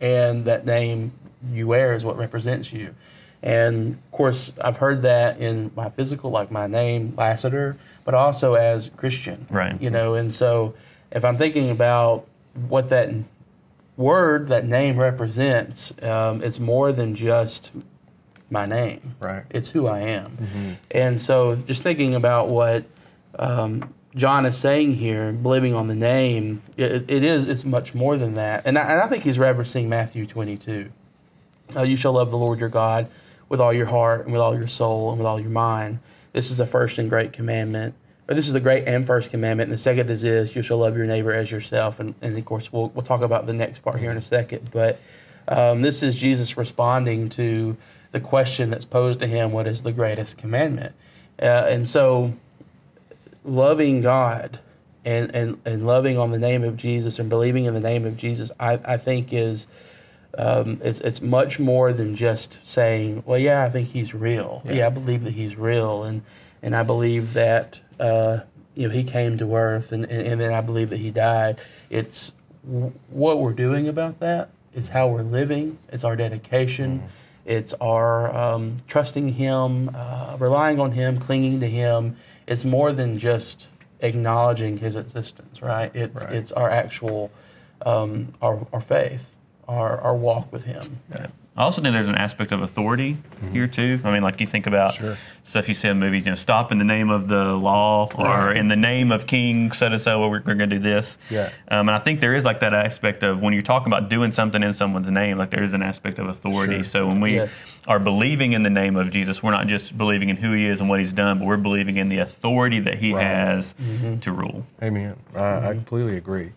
and 0.00 0.44
that 0.44 0.66
name 0.66 1.12
you 1.50 1.66
wear 1.66 1.94
is 1.94 2.04
what 2.04 2.16
represents 2.16 2.72
you. 2.72 2.94
And 3.42 3.94
of 3.94 4.12
course, 4.12 4.52
I've 4.62 4.76
heard 4.76 5.02
that 5.02 5.38
in 5.38 5.72
my 5.74 5.90
physical, 5.90 6.30
like 6.30 6.50
my 6.50 6.66
name, 6.66 7.14
Lassiter, 7.16 7.76
but 8.04 8.14
also 8.14 8.54
as 8.54 8.90
Christian. 8.96 9.46
Right. 9.50 9.80
You 9.80 9.90
know, 9.90 10.14
and 10.14 10.32
so 10.32 10.74
if 11.10 11.24
I'm 11.24 11.36
thinking 11.36 11.70
about 11.70 12.26
what 12.68 12.88
that 12.90 13.10
word, 13.96 14.48
that 14.48 14.66
name 14.66 14.98
represents, 14.98 15.92
um, 16.02 16.42
it's 16.42 16.58
more 16.58 16.92
than 16.92 17.14
just 17.14 17.72
my 18.50 18.66
name. 18.66 19.16
Right. 19.20 19.44
It's 19.50 19.70
who 19.70 19.86
I 19.86 20.00
am. 20.00 20.78
And 20.90 21.20
so 21.20 21.56
just 21.56 21.82
thinking 21.82 22.14
about 22.14 22.48
what 22.48 22.84
um, 23.38 23.94
John 24.14 24.44
is 24.44 24.58
saying 24.58 24.96
here, 24.96 25.32
believing 25.32 25.74
on 25.74 25.88
the 25.88 25.94
name, 25.94 26.62
it, 26.76 27.10
it 27.10 27.24
is, 27.24 27.48
it's 27.48 27.64
much 27.64 27.94
more 27.94 28.18
than 28.18 28.34
that. 28.34 28.66
And 28.66 28.78
I, 28.78 28.82
and 28.82 29.00
I 29.00 29.08
think 29.08 29.24
he's 29.24 29.38
referencing 29.38 29.86
Matthew 29.86 30.26
22. 30.26 30.90
Uh, 31.74 31.82
you 31.82 31.96
shall 31.96 32.12
love 32.12 32.30
the 32.30 32.36
Lord 32.36 32.60
your 32.60 32.68
God 32.68 33.08
with 33.48 33.60
all 33.60 33.72
your 33.72 33.86
heart 33.86 34.24
and 34.24 34.32
with 34.32 34.42
all 34.42 34.54
your 34.54 34.66
soul 34.66 35.10
and 35.10 35.18
with 35.18 35.26
all 35.26 35.40
your 35.40 35.50
mind. 35.50 36.00
This 36.32 36.50
is 36.50 36.58
the 36.58 36.66
first 36.66 36.98
and 36.98 37.08
great 37.08 37.32
commandment. 37.32 37.94
Or 38.32 38.34
this 38.34 38.46
is 38.46 38.54
the 38.54 38.60
great 38.60 38.88
and 38.88 39.06
first 39.06 39.30
commandment. 39.30 39.68
And 39.68 39.74
the 39.74 39.78
second 39.78 40.08
is 40.08 40.22
this 40.22 40.56
you 40.56 40.62
shall 40.62 40.78
love 40.78 40.96
your 40.96 41.04
neighbor 41.04 41.34
as 41.34 41.50
yourself. 41.50 42.00
And, 42.00 42.14
and 42.22 42.38
of 42.38 42.44
course, 42.46 42.72
we'll, 42.72 42.88
we'll 42.88 43.04
talk 43.04 43.20
about 43.20 43.44
the 43.44 43.52
next 43.52 43.80
part 43.80 44.00
here 44.00 44.10
in 44.10 44.16
a 44.16 44.22
second. 44.22 44.70
But 44.70 44.98
um, 45.46 45.82
this 45.82 46.02
is 46.02 46.16
Jesus 46.16 46.56
responding 46.56 47.28
to 47.30 47.76
the 48.12 48.20
question 48.20 48.70
that's 48.70 48.86
posed 48.86 49.20
to 49.20 49.26
him 49.26 49.52
what 49.52 49.66
is 49.66 49.82
the 49.82 49.92
greatest 49.92 50.38
commandment? 50.38 50.94
Uh, 51.40 51.66
and 51.68 51.86
so, 51.86 52.32
loving 53.44 54.00
God 54.00 54.60
and, 55.04 55.34
and, 55.34 55.60
and 55.66 55.86
loving 55.86 56.16
on 56.16 56.30
the 56.30 56.38
name 56.38 56.64
of 56.64 56.78
Jesus 56.78 57.18
and 57.18 57.28
believing 57.28 57.66
in 57.66 57.74
the 57.74 57.80
name 57.80 58.06
of 58.06 58.16
Jesus, 58.16 58.50
I, 58.58 58.80
I 58.82 58.96
think 58.96 59.30
is 59.30 59.66
um, 60.38 60.80
it's, 60.82 61.00
it's 61.00 61.20
much 61.20 61.58
more 61.58 61.92
than 61.92 62.16
just 62.16 62.66
saying, 62.66 63.24
well, 63.26 63.38
yeah, 63.38 63.62
I 63.62 63.68
think 63.68 63.90
he's 63.90 64.14
real. 64.14 64.62
Yeah, 64.64 64.86
I 64.86 64.90
believe 64.90 65.24
that 65.24 65.34
he's 65.34 65.54
real. 65.56 66.04
And, 66.04 66.22
and 66.62 66.74
I 66.74 66.82
believe 66.82 67.34
that, 67.34 67.80
uh, 68.02 68.40
you 68.74 68.88
know, 68.88 68.94
he 68.94 69.04
came 69.04 69.38
to 69.38 69.54
earth 69.54 69.92
and, 69.92 70.04
and, 70.06 70.26
and 70.26 70.40
then 70.40 70.52
I 70.52 70.60
believe 70.60 70.90
that 70.90 70.98
he 70.98 71.10
died. 71.10 71.60
It's 71.90 72.32
what 73.08 73.38
we're 73.38 73.52
doing 73.52 73.88
about 73.88 74.18
that. 74.20 74.50
It's 74.74 74.88
how 74.88 75.08
we're 75.08 75.22
living. 75.22 75.78
It's 75.92 76.04
our 76.04 76.16
dedication. 76.16 77.08
It's 77.44 77.72
our 77.74 78.34
um, 78.34 78.78
trusting 78.86 79.34
him, 79.34 79.90
uh, 79.94 80.36
relying 80.38 80.80
on 80.80 80.92
him, 80.92 81.18
clinging 81.18 81.60
to 81.60 81.68
him. 81.68 82.16
It's 82.46 82.64
more 82.64 82.92
than 82.92 83.18
just 83.18 83.68
acknowledging 84.00 84.78
his 84.78 84.96
existence, 84.96 85.60
right? 85.62 85.94
It's, 85.94 86.22
Right. 86.24 86.34
it's 86.34 86.52
our 86.52 86.70
actual, 86.70 87.30
um, 87.84 88.34
our, 88.40 88.66
our 88.72 88.80
faith, 88.80 89.34
our, 89.68 90.00
our 90.00 90.14
walk 90.16 90.52
with 90.52 90.64
him. 90.64 91.00
I 91.54 91.64
also 91.64 91.82
think 91.82 91.92
there's 91.92 92.08
an 92.08 92.14
aspect 92.14 92.50
of 92.50 92.62
authority 92.62 93.18
here 93.52 93.66
too. 93.66 94.00
I 94.04 94.10
mean, 94.10 94.22
like 94.22 94.40
you 94.40 94.46
think 94.46 94.66
about 94.66 94.94
Sure. 94.94 95.18
stuff 95.44 95.68
you 95.68 95.74
see 95.74 95.86
in 95.88 95.98
movies, 95.98 96.24
you 96.24 96.30
know, 96.30 96.34
stop 96.34 96.72
in 96.72 96.78
the 96.78 96.84
name 96.84 97.10
of 97.10 97.28
the 97.28 97.44
law 97.44 98.08
or 98.14 98.24
Right. 98.24 98.56
in 98.56 98.68
the 98.68 98.76
name 98.76 99.12
of 99.12 99.26
King 99.26 99.70
so 99.72 99.86
and 99.88 100.00
so. 100.00 100.26
We're, 100.30 100.38
going 100.38 100.58
to 100.60 100.66
do 100.66 100.78
this. 100.78 101.18
Yeah. 101.28 101.50
Um, 101.68 101.90
and 101.90 101.90
I 101.90 101.98
think 101.98 102.20
there 102.20 102.32
is 102.34 102.46
like 102.46 102.60
that 102.60 102.72
aspect 102.72 103.22
of 103.22 103.42
when 103.42 103.52
you're 103.52 103.60
talking 103.60 103.92
about 103.92 104.08
doing 104.08 104.32
something 104.32 104.62
in 104.62 104.72
someone's 104.72 105.10
name, 105.10 105.36
like 105.36 105.50
there 105.50 105.62
is 105.62 105.74
an 105.74 105.82
aspect 105.82 106.18
of 106.18 106.26
authority. 106.26 106.76
Sure. 106.76 106.84
So 106.84 107.06
when 107.06 107.20
we 107.20 107.34
Yes. 107.34 107.66
are 107.86 107.98
believing 107.98 108.54
in 108.54 108.62
the 108.62 108.70
name 108.70 108.96
of 108.96 109.10
Jesus, 109.10 109.42
we're 109.42 109.50
not 109.50 109.66
just 109.66 109.98
believing 109.98 110.30
in 110.30 110.36
who 110.38 110.52
He 110.52 110.66
is 110.66 110.80
and 110.80 110.88
what 110.88 111.00
He's 111.00 111.12
done, 111.12 111.38
but 111.38 111.44
we're 111.44 111.58
believing 111.58 111.98
in 111.98 112.08
the 112.08 112.16
authority 112.18 112.80
that 112.80 112.94
He 112.94 113.12
Right. 113.12 113.26
has 113.26 113.74
to 114.22 114.32
rule. 114.32 114.64
Amen. 114.82 115.16
I, 115.36 115.68
I 115.68 115.72
completely 115.74 116.16
agree. 116.16 116.52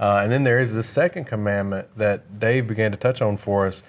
Uh, 0.00 0.20
and 0.24 0.32
then 0.32 0.42
there 0.42 0.58
is 0.58 0.74
the 0.74 0.82
second 0.82 1.26
commandment 1.26 1.86
that 1.96 2.40
Dave 2.40 2.66
began 2.66 2.90
to 2.90 2.98
touch 2.98 3.22
on 3.22 3.36
for 3.36 3.68
us 3.68 3.84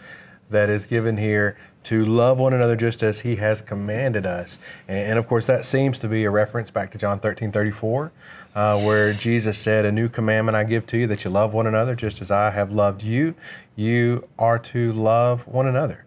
that 0.54 0.70
is 0.70 0.86
given 0.86 1.18
here 1.18 1.58
to 1.84 2.06
love 2.06 2.40
one 2.40 2.54
another 2.54 2.76
just 2.76 3.04
as 3.04 3.20
he 3.20 3.36
has 3.36 3.62
commanded 3.62 4.26
us. 4.26 4.58
And, 4.88 5.10
and 5.10 5.20
of 5.20 5.28
course, 5.28 5.46
that 5.48 5.66
seems 5.66 6.00
to 6.00 6.08
be 6.08 6.24
a 6.24 6.32
reference 6.32 6.72
back 6.72 6.92
to 6.92 6.98
John 6.98 7.20
13 7.20 7.52
34, 7.52 8.12
uh, 8.56 8.82
where 8.82 9.14
Jesus 9.14 9.58
said, 9.58 9.86
A 9.86 9.92
new 9.92 10.08
commandment 10.08 10.56
I 10.56 10.64
give 10.64 10.86
to 10.88 10.98
you 10.98 11.08
that 11.08 11.24
you 11.26 11.30
love 11.30 11.54
one 11.54 11.68
another 11.68 11.96
just 11.96 12.22
as 12.22 12.32
I 12.32 12.52
have 12.52 12.72
loved 12.72 13.04
you. 13.04 13.36
You 13.76 14.28
are 14.40 14.58
to 14.60 14.94
love 14.94 15.46
one 15.46 15.68
another. 15.68 16.06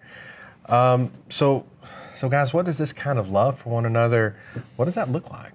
Um, 0.67 1.11
so, 1.29 1.67
so, 2.15 2.29
guys, 2.29 2.55
what 2.55 2.65
does 2.65 2.79
this 2.79 2.93
kind 2.93 3.19
of 3.19 3.31
love 3.31 3.59
for 3.59 3.69
one 3.69 3.85
another, 3.85 4.37
what 4.77 4.87
does 4.87 4.95
that 4.95 5.11
look 5.11 5.31
like? 5.31 5.53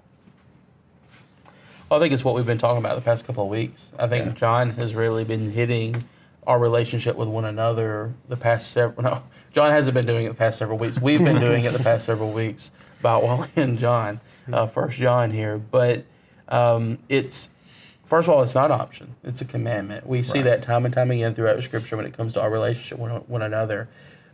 I 1.90 1.98
think 1.98 2.14
it's 2.14 2.24
what 2.24 2.34
we've 2.34 2.46
been 2.46 2.56
talking 2.58 2.78
about 2.78 2.94
the 2.94 3.02
past 3.02 3.26
couple 3.26 3.44
of 3.44 3.50
weeks. 3.50 3.92
I 3.98 4.06
think 4.06 4.24
Yeah. 4.24 4.32
John 4.32 4.70
has 4.70 4.94
really 4.94 5.24
been 5.24 5.50
hitting 5.52 6.04
our 6.46 6.58
relationship 6.58 7.16
with 7.16 7.28
one 7.28 7.44
another 7.44 8.12
the 8.28 8.36
past 8.36 8.70
several. 8.70 9.02
No, 9.02 9.22
John 9.52 9.70
hasn't 9.70 9.94
been 9.94 10.06
doing 10.06 10.24
it 10.26 10.30
the 10.30 10.34
past 10.34 10.58
several 10.58 10.78
weeks. 10.78 10.98
We've 11.00 11.22
been 11.22 11.44
doing 11.44 11.64
it 11.64 11.72
the 11.72 11.78
past 11.78 12.06
several 12.06 12.32
weeks 12.32 12.70
about 13.00 13.22
Wally 13.22 13.48
and 13.56 13.78
John, 13.78 14.20
uh, 14.52 14.66
First 14.66 14.96
John 14.98 15.30
here. 15.30 15.58
But 15.58 16.04
um, 16.48 16.98
it's 17.08 17.50
first 18.04 18.28
of 18.28 18.34
all, 18.34 18.42
it's 18.42 18.54
not 18.54 18.70
an 18.70 18.80
option; 18.80 19.14
it's 19.22 19.40
a 19.40 19.44
commandment. 19.44 20.06
We 20.06 20.22
see 20.22 20.38
Right. 20.38 20.44
that 20.44 20.62
time 20.62 20.84
and 20.84 20.94
time 20.94 21.10
again 21.10 21.34
throughout 21.34 21.62
Scripture 21.62 21.96
when 21.96 22.06
it 22.06 22.14
comes 22.16 22.32
to 22.34 22.40
our 22.40 22.50
relationship 22.50 22.98
with 22.98 23.12
one 23.28 23.42
another. 23.42 23.88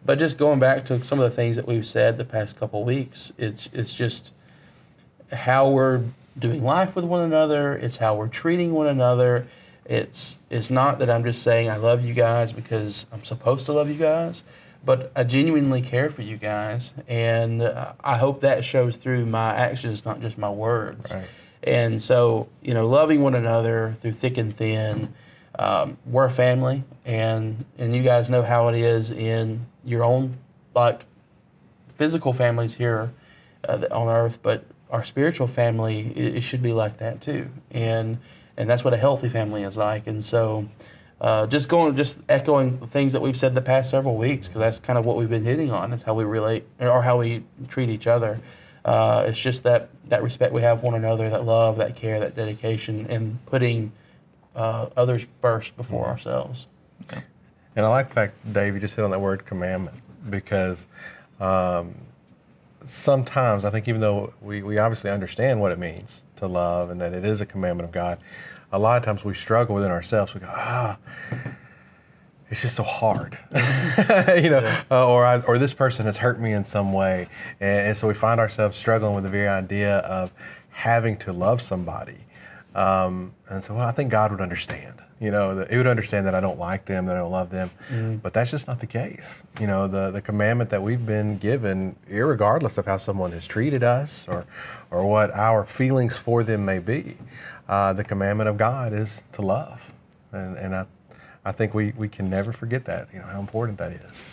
But 0.06 0.18
just 0.20 0.38
going 0.38 0.60
back 0.60 0.84
to 0.86 1.04
some 1.04 1.18
of 1.18 1.28
the 1.28 1.34
things 1.34 1.56
that 1.56 1.66
we've 1.66 1.86
said 1.86 2.16
the 2.18 2.24
past 2.24 2.58
couple 2.58 2.84
weeks, 2.84 3.32
it's 3.38 3.68
it's 3.72 3.92
just 3.92 4.32
how 5.32 5.68
we're 5.68 6.02
doing 6.38 6.62
life 6.64 6.94
with 6.94 7.04
one 7.04 7.22
another. 7.24 7.74
It's 7.74 7.96
how 7.96 8.14
we're 8.14 8.28
treating 8.28 8.72
one 8.72 8.86
another. 8.86 9.46
It's 9.88 10.36
it's 10.50 10.68
not 10.68 10.98
that 10.98 11.08
I'm 11.08 11.24
just 11.24 11.42
saying 11.42 11.70
I 11.70 11.76
love 11.76 12.04
you 12.04 12.12
guys 12.12 12.52
because 12.52 13.06
I'm 13.10 13.24
supposed 13.24 13.64
to 13.66 13.72
love 13.72 13.88
you 13.88 13.96
guys, 13.96 14.44
but 14.84 15.10
I 15.16 15.24
genuinely 15.24 15.80
care 15.80 16.10
for 16.10 16.20
you 16.20 16.36
guys, 16.36 16.92
and 17.08 17.62
uh, 17.62 17.94
I 18.04 18.18
hope 18.18 18.42
that 18.42 18.66
shows 18.66 18.98
through 18.98 19.24
my 19.24 19.54
actions, 19.54 20.04
not 20.04 20.20
just 20.20 20.36
my 20.36 20.50
words. 20.50 21.14
Right. 21.14 21.26
And 21.62 22.00
so, 22.00 22.48
you 22.60 22.74
know, 22.74 22.86
loving 22.86 23.22
one 23.22 23.34
another 23.34 23.94
through 23.98 24.12
thick 24.12 24.36
and 24.36 24.54
thin. 24.54 25.14
Um, 25.58 25.96
we're 26.04 26.26
a 26.26 26.30
family, 26.30 26.84
and 27.06 27.64
and 27.78 27.96
you 27.96 28.02
guys 28.02 28.28
know 28.28 28.42
how 28.42 28.68
it 28.68 28.76
is 28.76 29.10
in 29.10 29.66
your 29.84 30.04
own 30.04 30.36
like 30.74 31.06
physical 31.94 32.34
families 32.34 32.74
here 32.74 33.10
uh, 33.66 33.86
on 33.90 34.08
earth, 34.08 34.38
but 34.42 34.66
our 34.90 35.02
spiritual 35.02 35.46
family 35.46 36.12
it, 36.14 36.36
it 36.36 36.40
should 36.42 36.62
be 36.62 36.72
like 36.74 36.98
that 36.98 37.22
too, 37.22 37.48
and 37.70 38.18
and 38.58 38.68
that's 38.68 38.84
what 38.84 38.92
a 38.92 38.96
healthy 38.98 39.28
family 39.28 39.62
is 39.62 39.76
like. 39.76 40.06
And 40.06 40.22
so, 40.22 40.68
uh, 41.20 41.46
just 41.46 41.68
going, 41.68 41.96
just 41.96 42.20
echoing 42.28 42.76
things 42.88 43.12
that 43.12 43.22
we've 43.22 43.36
said 43.36 43.54
the 43.54 43.62
past 43.62 43.88
several 43.88 44.16
weeks, 44.16 44.48
because 44.48 44.58
that's 44.58 44.80
kind 44.80 44.98
of 44.98 45.06
what 45.06 45.16
we've 45.16 45.30
been 45.30 45.44
hitting 45.44 45.70
on. 45.70 45.92
Is 45.92 46.02
how 46.02 46.12
we 46.12 46.24
relate 46.24 46.64
or 46.80 47.02
how 47.02 47.18
we 47.18 47.44
treat 47.68 47.88
each 47.88 48.06
other. 48.06 48.40
Uh, 48.84 49.24
it's 49.26 49.38
just 49.38 49.62
that 49.62 49.88
that 50.08 50.22
respect 50.22 50.52
we 50.52 50.62
have 50.62 50.82
one 50.82 50.94
another, 50.94 51.30
that 51.30 51.44
love, 51.44 51.78
that 51.78 51.94
care, 51.96 52.18
that 52.20 52.34
dedication, 52.34 53.06
and 53.08 53.44
putting 53.46 53.92
uh, 54.56 54.88
others 54.96 55.24
first 55.40 55.76
before 55.76 56.06
ourselves. 56.06 56.66
Okay. 57.04 57.22
And 57.76 57.86
I 57.86 57.88
like 57.88 58.08
the 58.08 58.14
fact, 58.14 58.52
Dave, 58.52 58.74
you 58.74 58.80
just 58.80 58.96
hit 58.96 59.04
on 59.04 59.12
that 59.12 59.20
word 59.20 59.46
commandment 59.46 59.96
because 60.28 60.88
um, 61.38 61.94
sometimes 62.84 63.64
I 63.64 63.70
think 63.70 63.86
even 63.86 64.00
though 64.00 64.32
we, 64.40 64.62
we 64.62 64.78
obviously 64.78 65.10
understand 65.10 65.60
what 65.60 65.70
it 65.70 65.78
means 65.78 66.22
to 66.38 66.46
love 66.46 66.90
and 66.90 67.00
that 67.00 67.12
it 67.12 67.24
is 67.24 67.40
a 67.40 67.46
commandment 67.46 67.88
of 67.88 67.92
God, 67.92 68.18
a 68.72 68.78
lot 68.78 68.98
of 68.98 69.04
times 69.04 69.24
we 69.24 69.34
struggle 69.34 69.74
within 69.74 69.90
ourselves. 69.90 70.34
We 70.34 70.40
go, 70.40 70.48
ah, 70.50 70.98
it's 72.50 72.62
just 72.62 72.76
so 72.76 72.82
hard, 72.82 73.38
you 73.52 74.50
know, 74.50 74.82
uh, 74.90 75.06
or 75.06 75.26
I, 75.26 75.40
or 75.42 75.58
this 75.58 75.74
person 75.74 76.06
has 76.06 76.16
hurt 76.16 76.40
me 76.40 76.52
in 76.52 76.64
some 76.64 76.92
way, 76.92 77.28
and, 77.60 77.88
and 77.88 77.96
so 77.96 78.08
we 78.08 78.14
find 78.14 78.40
ourselves 78.40 78.76
struggling 78.76 79.14
with 79.14 79.24
the 79.24 79.30
very 79.30 79.48
idea 79.48 79.98
of 79.98 80.32
having 80.70 81.16
to 81.18 81.32
love 81.32 81.60
somebody. 81.60 82.16
Um, 82.74 83.32
and 83.48 83.62
so 83.64 83.74
well, 83.74 83.88
I 83.88 83.92
think 83.92 84.10
God 84.10 84.30
would 84.30 84.40
understand. 84.40 84.94
You 85.20 85.32
know, 85.32 85.54
that 85.56 85.70
He 85.70 85.76
would 85.76 85.86
understand 85.88 86.26
that 86.26 86.34
I 86.34 86.40
don't 86.40 86.58
like 86.58 86.84
them, 86.84 87.06
that 87.06 87.16
I 87.16 87.18
don't 87.18 87.32
love 87.32 87.50
them. 87.50 87.70
But 88.22 88.32
that's 88.32 88.50
just 88.50 88.68
not 88.68 88.78
the 88.78 88.86
case. 88.86 89.42
You 89.60 89.66
know, 89.66 89.88
the 89.88 90.10
the 90.10 90.20
commandment 90.22 90.70
that 90.70 90.82
we've 90.82 91.04
been 91.04 91.38
given, 91.38 91.96
irregardless 92.10 92.78
of 92.78 92.86
how 92.86 92.98
someone 92.98 93.32
has 93.32 93.46
treated 93.46 93.82
us 93.82 94.28
or 94.28 94.44
or 94.90 95.06
what 95.06 95.32
our 95.34 95.64
feelings 95.64 96.16
for 96.16 96.44
them 96.44 96.64
may 96.64 96.78
be, 96.78 97.16
uh, 97.68 97.92
the 97.94 98.04
commandment 98.04 98.48
of 98.48 98.56
God 98.56 98.92
is 98.92 99.22
to 99.32 99.42
love. 99.42 99.92
And 100.30 100.56
and 100.56 100.74
I 100.74 100.86
I 101.44 101.52
think 101.52 101.74
we, 101.74 101.92
we 101.96 102.08
can 102.08 102.28
never 102.28 102.52
forget 102.52 102.84
that. 102.84 103.08
You 103.12 103.20
know 103.20 103.24
how 103.26 103.40
important 103.40 103.78
that 103.78 103.92
is. 103.92 104.26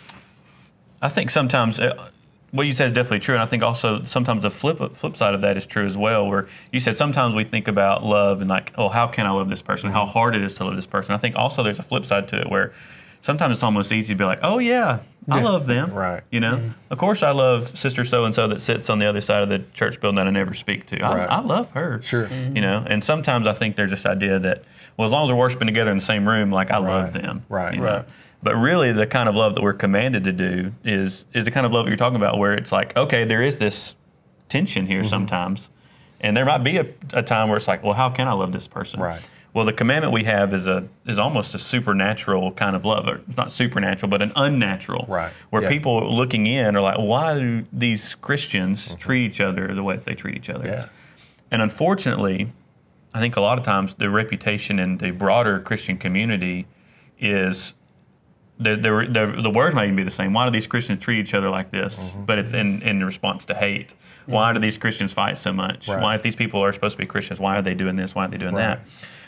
I 1.00 1.08
think 1.08 1.30
sometimes 1.30 1.78
uh, 1.78 2.10
what 2.52 2.66
you 2.66 2.72
said 2.72 2.88
is 2.88 2.94
definitely 2.94 3.20
true, 3.20 3.34
and 3.34 3.42
I 3.42 3.46
think 3.46 3.62
also 3.62 4.04
sometimes 4.04 4.42
the 4.42 4.50
flip 4.50 4.78
flip 4.96 5.16
side 5.16 5.34
of 5.34 5.40
that 5.42 5.56
is 5.56 5.66
true 5.66 5.86
as 5.86 5.96
well. 5.96 6.26
Where 6.26 6.46
you 6.72 6.80
said 6.80 6.96
sometimes 6.96 7.34
we 7.34 7.44
think 7.44 7.68
about 7.68 8.04
love 8.04 8.40
and 8.40 8.48
like, 8.48 8.72
oh, 8.76 8.88
how 8.88 9.06
can 9.06 9.26
I 9.26 9.30
love 9.30 9.48
this 9.48 9.62
person? 9.62 9.90
How 9.90 10.04
mm-hmm. 10.04 10.12
hard 10.12 10.36
it 10.36 10.42
is 10.42 10.54
to 10.54 10.64
love 10.64 10.76
this 10.76 10.86
person. 10.86 11.14
I 11.14 11.18
think 11.18 11.36
also 11.36 11.62
there's 11.62 11.78
a 11.78 11.82
flip 11.82 12.06
side 12.06 12.28
to 12.28 12.40
it 12.40 12.50
where 12.50 12.72
sometimes 13.22 13.54
it's 13.54 13.62
almost 13.62 13.90
easy 13.90 14.14
to 14.14 14.18
be 14.18 14.24
like, 14.24 14.38
oh 14.42 14.58
yeah, 14.58 15.00
I 15.28 15.38
Yeah. 15.38 15.44
love 15.44 15.66
them. 15.66 15.92
Right. 15.92 16.22
You 16.30 16.40
know, 16.40 16.56
mm-hmm. 16.56 16.68
of 16.90 16.98
course 16.98 17.22
I 17.22 17.32
love 17.32 17.76
sister 17.76 18.04
so 18.04 18.24
and 18.24 18.34
so 18.34 18.46
that 18.48 18.62
sits 18.62 18.88
on 18.88 19.00
the 19.00 19.06
other 19.06 19.20
side 19.20 19.42
of 19.42 19.48
the 19.48 19.58
church 19.74 20.00
building 20.00 20.16
that 20.16 20.28
I 20.28 20.30
never 20.30 20.54
speak 20.54 20.86
to. 20.86 21.02
I, 21.02 21.18
Right. 21.18 21.28
I 21.28 21.40
love 21.40 21.70
her. 21.72 22.00
Sure. 22.02 22.26
Mm-hmm. 22.28 22.56
You 22.56 22.62
know, 22.62 22.84
and 22.86 23.02
sometimes 23.02 23.46
I 23.46 23.52
think 23.52 23.74
there's 23.74 23.90
this 23.90 24.06
idea 24.06 24.38
that 24.38 24.62
well, 24.96 25.06
as 25.06 25.12
long 25.12 25.24
as 25.24 25.30
we're 25.30 25.38
worshiping 25.38 25.66
together 25.66 25.90
in 25.90 25.98
the 25.98 26.04
same 26.04 26.26
room, 26.28 26.50
like 26.50 26.70
I 26.70 26.78
love 26.78 27.12
them. 27.12 27.42
Right. 27.48 27.74
you 27.74 27.80
know? 27.80 27.86
Right. 27.86 28.04
But 28.46 28.54
really, 28.54 28.92
the 28.92 29.08
kind 29.08 29.28
of 29.28 29.34
love 29.34 29.56
that 29.56 29.62
we're 29.62 29.72
commanded 29.72 30.22
to 30.22 30.32
do 30.32 30.72
is 30.84 31.24
is 31.34 31.44
the 31.46 31.50
kind 31.50 31.66
of 31.66 31.72
love 31.72 31.84
that 31.86 31.90
you're 31.90 31.96
talking 31.96 32.14
about, 32.14 32.38
where 32.38 32.54
it's 32.54 32.70
like, 32.70 32.96
okay, 32.96 33.24
there 33.24 33.42
is 33.42 33.56
this 33.56 33.96
tension 34.48 34.84
Mm-hmm. 34.84 34.92
here 34.92 35.02
sometimes, 35.02 35.68
and 36.20 36.36
there 36.36 36.44
might 36.44 36.58
be 36.62 36.76
a, 36.76 36.86
a 37.12 37.24
time 37.24 37.48
where 37.48 37.56
it's 37.56 37.66
like, 37.66 37.82
well, 37.82 37.94
how 37.94 38.08
can 38.08 38.28
I 38.28 38.32
love 38.34 38.52
this 38.52 38.68
person? 38.68 39.00
Right. 39.00 39.20
Well, 39.52 39.64
the 39.64 39.72
commandment 39.72 40.12
we 40.12 40.22
have 40.24 40.54
is 40.54 40.68
a 40.68 40.86
is 41.06 41.18
almost 41.18 41.56
a 41.56 41.58
supernatural 41.58 42.52
kind 42.52 42.76
of 42.76 42.84
love, 42.84 43.08
or 43.08 43.20
not 43.36 43.50
supernatural, 43.50 44.08
but 44.10 44.22
an 44.22 44.30
unnatural. 44.36 45.06
Right. 45.08 45.32
Where 45.50 45.62
Yeah. 45.62 45.68
people 45.68 46.14
looking 46.14 46.46
in 46.46 46.76
are 46.76 46.80
like, 46.80 46.98
why 46.98 47.36
do 47.36 47.64
these 47.72 48.14
Christians 48.14 48.94
treat 49.00 49.26
each 49.26 49.40
other 49.40 49.74
the 49.74 49.82
way 49.82 49.96
that 49.96 50.04
they 50.04 50.14
treat 50.14 50.36
each 50.36 50.50
other? 50.50 50.66
Mm-hmm. 50.68 50.72
Yeah. 50.82 50.88
And 51.50 51.62
unfortunately, 51.62 52.52
I 53.12 53.18
think 53.18 53.34
a 53.34 53.40
lot 53.40 53.58
of 53.58 53.64
times 53.64 53.94
the 53.94 54.08
reputation 54.08 54.78
in 54.78 54.98
the 54.98 55.10
broader 55.10 55.58
Christian 55.58 55.96
community 55.98 56.66
is 57.18 57.72
the, 58.58 58.76
the, 58.76 59.06
the, 59.36 59.42
the 59.42 59.50
words 59.50 59.74
might 59.74 59.84
even 59.84 59.96
be 59.96 60.02
the 60.02 60.10
same. 60.10 60.32
Why 60.32 60.44
do 60.46 60.50
these 60.50 60.66
Christians 60.66 61.00
treat 61.02 61.18
each 61.20 61.34
other 61.34 61.50
like 61.50 61.70
this? 61.70 61.98
Mm-hmm. 61.98 62.24
But 62.24 62.38
it's 62.38 62.52
in, 62.52 62.82
in 62.82 63.04
response 63.04 63.44
to 63.46 63.54
hate. 63.54 63.92
Why 64.26 64.52
do 64.52 64.58
these 64.58 64.76
Christians 64.78 65.12
fight 65.12 65.38
so 65.38 65.52
much? 65.52 65.86
Right. 65.86 66.02
Why, 66.02 66.14
if 66.16 66.22
these 66.22 66.34
people 66.34 66.60
are 66.64 66.72
supposed 66.72 66.94
to 66.96 66.98
be 66.98 67.06
Christians, 67.06 67.38
why 67.38 67.56
are 67.58 67.62
they 67.62 67.74
doing 67.74 67.96
this? 67.96 68.14
Why 68.14 68.24
are 68.24 68.28
they 68.28 68.38
doing 68.38 68.54
Right. 68.54 68.76
that? 68.76 68.80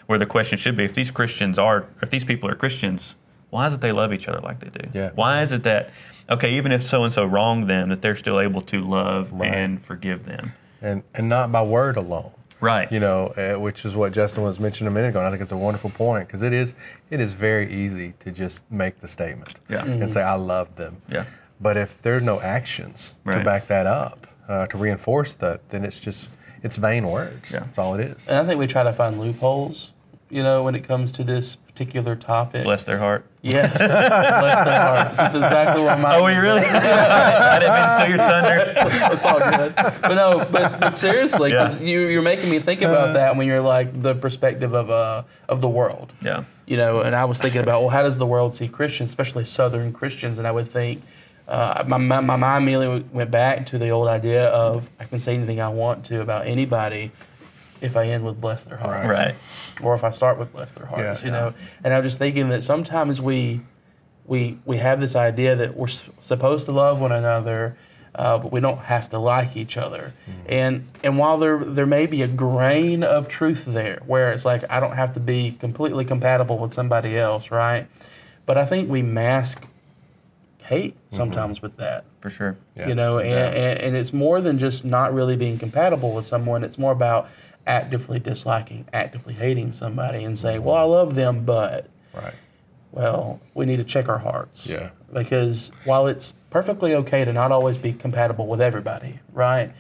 Where 0.07 0.19
the 0.19 0.27
question 0.27 0.59
should 0.59 0.77
be, 0.77 0.85
if 0.85 0.95
these 0.95 1.11
Christians 1.11 1.59
are, 1.59 1.85
if 2.03 2.11
these 2.11 2.25
people 2.25 2.49
are 2.51 2.55
Christians, 2.57 3.15
why 3.51 3.67
is 3.69 3.75
it 3.75 3.81
they 3.81 3.93
love 3.93 4.13
each 4.13 4.27
other 4.27 4.41
like 4.41 4.59
they 4.61 4.71
do? 4.71 4.89
Yeah. 4.93 5.11
Why 5.15 5.43
is 5.43 5.53
it 5.53 5.63
that, 5.65 5.91
okay, 6.31 6.55
even 6.57 6.73
if 6.73 6.83
so 6.83 7.05
and 7.05 7.13
so 7.13 7.25
wronged 7.27 7.69
them, 7.69 7.91
that 7.91 8.03
they're 8.03 8.17
still 8.17 8.41
able 8.41 8.63
to 8.63 8.81
love 8.83 9.31
Right. 9.33 9.53
and 9.53 9.81
forgive 9.83 10.25
them? 10.25 10.55
And 10.81 11.03
and 11.15 11.29
not 11.29 11.53
by 11.53 11.63
word 11.63 11.97
alone. 11.97 12.31
Right. 12.61 12.91
You 12.91 13.01
know, 13.01 13.27
uh, 13.37 13.61
which 13.61 13.85
is 13.85 13.95
what 13.95 14.13
Justin 14.13 14.43
was 14.43 14.59
mentioning 14.59 14.89
a 14.91 14.95
minute 14.95 15.09
ago. 15.11 15.19
And 15.21 15.29
I 15.29 15.31
think 15.31 15.43
it's 15.43 15.53
a 15.53 15.57
wonderful 15.57 15.91
point 15.91 16.27
because 16.27 16.43
it 16.43 16.53
is 16.53 16.75
it 17.11 17.21
is 17.21 17.33
very 17.35 17.71
easy 17.73 18.15
to 18.21 18.31
just 18.33 18.71
make 18.71 19.01
the 19.01 19.09
statement 19.09 19.61
Yeah. 19.69 19.85
and 19.85 20.11
say 20.13 20.23
I 20.23 20.35
love 20.35 20.75
them. 20.77 21.03
Yeah. 21.09 21.25
But 21.61 21.77
if 21.77 22.03
there's 22.03 22.23
no 22.23 22.41
actions 22.41 23.17
to 23.31 23.43
back 23.45 23.67
that 23.69 23.87
up, 23.87 24.27
uh, 24.49 24.67
to 24.69 24.77
reinforce 24.79 25.35
that, 25.35 25.69
then 25.69 25.85
it's 25.85 26.01
just 26.01 26.29
it's 26.63 26.77
vain 26.77 27.07
words. 27.09 27.53
Yeah. 27.53 27.61
That's 27.61 27.79
all 27.79 27.95
it 27.95 28.01
is. 28.01 28.27
And 28.29 28.39
I 28.39 28.45
think 28.45 28.59
we 28.59 28.67
try 28.67 28.83
to 28.83 28.93
find 28.93 29.21
loopholes, 29.21 29.93
you 30.31 30.43
know, 30.43 30.63
when 30.63 30.75
it 30.75 30.85
comes 30.85 31.13
to 31.13 31.25
this 31.25 31.57
particular 31.57 32.17
topic. 32.17 32.65
Bless 32.65 32.83
their 32.83 32.99
heart. 32.99 33.25
Yes, 33.41 33.79
bless 33.79 34.65
their 34.65 34.81
hearts. 34.83 35.17
That's 35.17 35.35
exactly 35.35 35.83
where 35.83 35.97
my 35.97 36.17
Oh, 36.17 36.25
we 36.25 36.35
really? 36.35 36.61
I 36.65 37.59
didn't 37.59 37.75
mean 37.75 37.83
to 37.83 37.95
steal 37.97 38.09
your 38.09 38.19
thunder. 38.19 39.13
It's 39.15 39.25
all 39.27 39.39
good. 39.39 39.75
But 39.77 40.15
no, 40.15 40.47
but, 40.51 40.81
but 40.81 40.97
seriously, 40.97 41.53
Yeah. 41.53 41.79
you, 41.79 42.01
you're 42.09 42.23
making 42.23 42.51
me 42.51 42.59
think 42.59 42.83
about 42.83 43.15
that 43.15 43.37
when 43.37 43.47
you're 43.47 43.61
like 43.61 44.03
the 44.03 44.15
perspective 44.15 44.75
of 44.75 44.91
uh 44.91 45.23
of 45.49 45.61
the 45.61 45.69
world. 45.69 46.13
Yeah. 46.21 46.45
You 46.67 46.77
know, 46.77 47.01
and 47.01 47.15
I 47.15 47.25
was 47.25 47.39
thinking 47.41 47.63
about 47.63 47.81
well, 47.81 47.91
how 47.91 48.03
does 48.03 48.19
the 48.19 48.27
world 48.27 48.55
see 48.57 48.69
Christians, 48.69 49.09
especially 49.09 49.45
Southern 49.45 49.93
Christians? 49.93 50.39
And 50.39 50.47
I 50.47 50.51
would 50.51 50.69
think 50.69 51.03
uh, 51.47 51.85
my, 51.87 51.97
my 51.97 52.21
my 52.21 52.37
mind 52.37 52.65
immediately 52.65 53.05
went 53.13 53.31
back 53.31 53.67
to 53.67 53.79
the 53.79 53.89
old 53.91 54.09
idea 54.09 54.49
of 54.49 54.91
I 55.01 55.05
can 55.05 55.21
say 55.21 55.35
anything 55.35 55.61
I 55.61 55.69
want 55.69 56.05
to 56.07 56.21
about 56.21 56.47
anybody 56.47 57.13
if 57.81 57.97
I 57.97 58.07
end 58.07 58.25
with 58.25 58.41
bless 58.41 58.65
their 58.65 58.77
hearts 58.79 59.09
Right. 59.09 59.35
or 59.83 59.95
if 59.95 60.05
I 60.05 60.11
start 60.11 60.39
with 60.39 60.53
bless 60.53 60.73
their 60.73 60.87
hearts, 60.87 61.21
Yeah. 61.21 61.27
you 61.27 61.33
know. 61.33 61.55
And 61.85 61.95
I'm 61.95 62.03
just 62.03 62.19
thinking 62.19 62.49
that 62.51 62.63
sometimes 62.63 63.21
we 63.21 63.61
we 64.27 64.59
we 64.67 64.77
have 64.79 65.01
this 65.01 65.17
idea 65.17 65.57
that 65.57 65.77
we're 65.77 65.87
s- 65.89 66.03
supposed 66.21 66.67
to 66.67 66.73
love 66.73 67.01
one 67.01 67.13
another, 67.13 67.77
uh, 68.15 68.37
but 68.39 68.53
we 68.53 68.61
don't 68.61 68.79
have 68.81 69.09
to 69.11 69.19
like 69.19 69.57
each 69.57 69.77
other. 69.77 70.13
And 70.47 70.87
and 71.03 71.19
while 71.19 71.39
there 71.39 71.59
there 71.65 71.87
may 71.87 72.07
be 72.07 72.23
a 72.23 72.29
grain 72.29 73.03
of 73.03 73.29
truth 73.29 73.65
there, 73.67 74.01
where 74.07 74.31
it's 74.33 74.45
like 74.45 74.65
I 74.69 74.81
don't 74.81 74.97
have 74.97 75.13
to 75.15 75.21
be 75.21 75.53
completely 75.53 76.05
compatible 76.05 76.59
with 76.59 76.75
somebody 76.75 77.17
else, 77.19 77.51
right? 77.51 77.87
But 78.45 78.59
I 78.59 78.67
think 78.67 78.91
we 78.91 79.03
mask 79.03 79.65
hate 80.63 80.95
sometimes 81.11 81.63
with 81.63 81.79
that 81.79 82.05
For 82.21 82.29
sure. 82.29 82.57
Yeah. 82.77 82.89
you 82.89 82.95
know 82.95 83.17
and, 83.19 83.31
Yeah. 83.31 83.47
and, 83.47 83.79
and 83.81 83.97
it's 83.97 84.13
more 84.13 84.43
than 84.43 84.59
just 84.59 84.85
not 84.85 85.15
really 85.15 85.35
being 85.35 85.59
compatible 85.59 86.13
with 86.13 86.27
someone 86.27 86.63
it's 86.63 86.77
more 86.77 86.93
about 86.93 87.31
actively 87.67 88.19
disliking 88.19 88.87
actively 88.93 89.35
hating 89.35 89.73
somebody 89.73 90.25
and 90.25 90.39
say 90.39 90.59
well 90.59 90.77
i 90.77 90.83
love 90.83 91.15
them 91.15 91.45
but 91.45 91.87
Right. 92.15 92.35
well 92.93 93.41
we 93.55 93.67
need 93.67 93.77
to 93.77 93.85
check 93.85 94.09
our 94.09 94.19
hearts 94.19 94.67
Yeah. 94.67 94.91
because 95.13 95.71
while 95.85 96.07
it's 96.07 96.35
perfectly 96.51 96.95
okay 96.95 97.25
to 97.25 97.33
not 97.33 97.53
always 97.53 97.77
be 97.77 97.93
compatible 97.93 98.47
with 98.47 98.61
everybody 98.63 99.21
right 99.35 99.71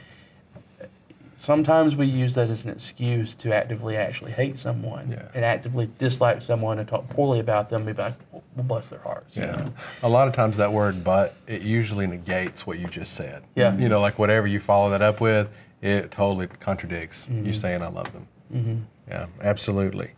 sometimes 1.36 1.94
we 1.94 2.04
use 2.06 2.34
that 2.34 2.50
as 2.50 2.64
an 2.64 2.70
excuse 2.70 3.32
to 3.32 3.54
actively 3.54 3.96
actually 3.96 4.32
hate 4.32 4.58
someone 4.58 5.10
Yeah. 5.12 5.22
and 5.34 5.44
actively 5.44 5.88
dislike 5.98 6.42
someone 6.42 6.78
and 6.80 6.88
talk 6.88 7.08
poorly 7.08 7.38
about 7.38 7.70
them 7.70 7.84
be 7.84 7.92
like 7.92 8.14
well 8.32 8.42
bless 8.56 8.88
their 8.90 8.98
hearts 9.00 9.36
you 9.36 9.42
Yeah. 9.44 9.52
know? 9.52 9.72
A 10.02 10.08
lot 10.08 10.26
of 10.26 10.34
times 10.34 10.56
that 10.56 10.72
word 10.72 11.04
but 11.04 11.34
it 11.46 11.62
usually 11.62 12.06
negates 12.08 12.66
what 12.66 12.78
you 12.80 12.88
just 12.88 13.14
said. 13.14 13.44
Yeah. 13.54 13.74
You 13.76 13.88
know, 13.88 14.00
like 14.00 14.18
whatever 14.18 14.46
you 14.48 14.58
follow 14.60 14.90
that 14.90 15.00
up 15.02 15.20
with, 15.20 15.48
it 15.80 16.10
totally 16.10 16.46
contradicts 16.46 17.26
you 17.30 17.52
saying 17.52 17.82
I 17.82 17.88
love 17.88 18.12
them. 18.12 18.26
Mm-hmm. 18.52 18.76
Yeah, 19.08 19.26
absolutely. 19.40 20.12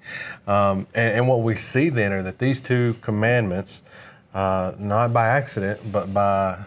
Um, 0.47 0.87
and, 0.95 1.19
and 1.19 1.29
what 1.29 1.43
we 1.43 1.55
see 1.55 1.91
then 1.91 2.13
are 2.13 2.23
that 2.23 2.39
these 2.39 2.61
two 2.61 2.97
commandments, 3.01 3.83
uh, 4.35 4.73
not 4.79 5.13
by 5.13 5.29
accident, 5.29 5.93
but 5.93 6.13
by, 6.13 6.65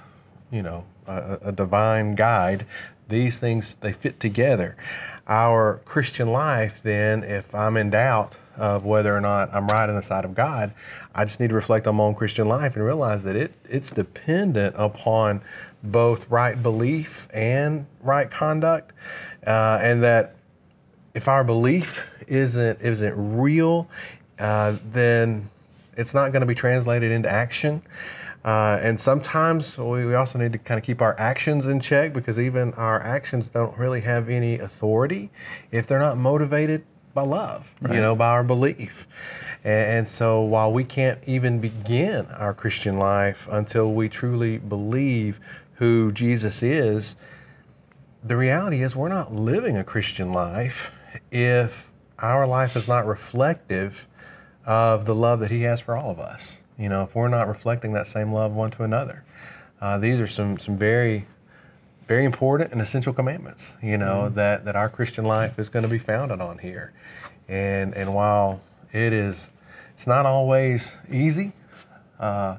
you 0.52 0.62
know, 0.62 0.86
a, 1.08 1.40
a 1.46 1.52
divine 1.52 2.16
guide, 2.16 2.66
these 3.10 3.40
things 3.40 3.76
they 3.76 3.92
fit 3.92 4.20
together. 4.20 4.78
Our 5.28 5.82
Christian 5.86 6.32
life, 6.32 6.82
then, 6.82 7.24
if 7.24 7.54
I'm 7.54 7.78
in 7.78 7.90
doubt 7.90 8.38
of 8.58 8.86
whether 8.86 9.16
or 9.16 9.22
not 9.22 9.54
I'm 9.54 9.68
right 9.68 9.90
in 9.90 9.96
the 9.96 10.02
sight 10.04 10.26
of 10.26 10.36
God, 10.36 10.74
I 11.16 11.26
just 11.26 11.40
need 11.40 11.50
to 11.50 11.56
reflect 11.56 11.88
on 11.88 11.96
my 11.96 12.04
own 12.04 12.16
Christian 12.16 12.48
life 12.48 12.76
and 12.76 12.86
realize 12.86 13.24
that 13.24 13.36
it 13.36 13.54
it's 13.66 13.92
dependent 13.92 14.76
upon 14.78 15.42
both 15.82 16.30
right 16.30 16.62
belief 16.62 17.28
and 17.34 17.86
right 18.02 18.30
conduct, 18.30 18.94
uh, 19.46 19.80
and 19.82 20.04
that 20.04 20.36
if 21.14 21.28
our 21.28 21.44
belief 21.44 22.12
isn't 22.28 22.82
isn't 22.82 23.38
real, 23.38 23.88
uh, 24.40 24.78
then 24.92 25.50
it's 25.96 26.14
not 26.14 26.32
going 26.32 26.42
to 26.42 26.48
be 26.48 26.56
translated 26.56 27.12
into 27.12 27.30
action. 27.30 27.82
Uh, 28.44 28.78
and 28.82 29.00
sometimes 29.00 29.78
we, 29.78 30.06
we 30.06 30.16
also 30.16 30.38
need 30.38 30.52
to 30.52 30.58
kind 30.58 30.78
of 30.78 30.84
keep 30.84 31.02
our 31.02 31.18
actions 31.18 31.66
in 31.66 31.80
check 31.80 32.12
because 32.12 32.38
even 32.38 32.74
our 32.74 33.02
actions 33.02 33.48
don't 33.48 33.78
really 33.78 34.02
have 34.02 34.28
any 34.28 34.60
authority 34.60 35.30
if 35.72 35.88
they're 35.88 36.00
not 36.00 36.18
motivated 36.18 36.84
by 37.14 37.22
love, 37.22 37.74
you 37.82 38.02
know, 38.02 38.16
by 38.16 38.30
our 38.30 38.44
belief. 38.44 39.08
And, 39.64 39.98
and 39.98 40.08
so 40.08 40.42
while 40.42 40.72
we 40.72 40.84
can't 40.84 41.20
even 41.28 41.60
begin 41.60 42.26
our 42.28 42.54
Christian 42.54 42.98
life 42.98 43.48
until 43.52 43.94
we 43.94 44.10
truly 44.10 44.58
believe 44.58 45.40
who 45.76 46.12
Jesus 46.12 46.64
is, 46.64 47.16
the 48.24 48.38
reality 48.38 48.82
is 48.82 48.96
we're 48.96 49.10
not 49.10 49.32
living 49.34 49.78
a 49.78 49.84
Christian 49.84 50.32
life 50.32 50.94
if 51.32 51.92
our 52.20 52.48
life 52.48 52.76
is 52.76 52.88
not 52.88 53.06
reflective 53.06 54.08
of 54.66 55.06
the 55.06 55.14
love 55.16 55.40
that 55.42 55.52
He 55.52 55.64
has 55.64 55.82
for 55.82 55.96
all 55.96 56.12
of 56.12 56.20
us. 56.20 56.62
You 56.78 56.90
know, 56.90 57.04
if 57.04 57.16
we're 57.16 57.28
not 57.28 57.48
reflecting 57.48 57.94
that 57.94 58.08
same 58.08 58.32
love 58.32 58.54
one 58.54 58.72
to 58.72 58.84
another, 58.84 59.24
uh, 59.82 59.98
these 59.98 60.20
are 60.20 60.28
some 60.28 60.58
some 60.58 60.78
very 60.78 61.28
very 62.08 62.26
important 62.26 62.72
and 62.72 62.82
essential 62.82 63.14
commandments. 63.14 63.78
You 63.82 63.98
know 63.98 64.30
that 64.30 64.66
that 64.66 64.76
our 64.76 64.90
Christian 64.90 65.26
life 65.26 65.58
is 65.60 65.70
going 65.70 65.84
to 65.84 65.90
be 65.90 65.98
founded 65.98 66.42
on 66.42 66.58
here, 66.60 66.94
and 67.48 67.94
and 67.94 68.14
while 68.14 68.62
it 68.92 69.14
is, 69.14 69.50
it's 69.94 70.08
not 70.08 70.26
always 70.26 70.98
easy. 71.12 71.54
Uh, 72.20 72.58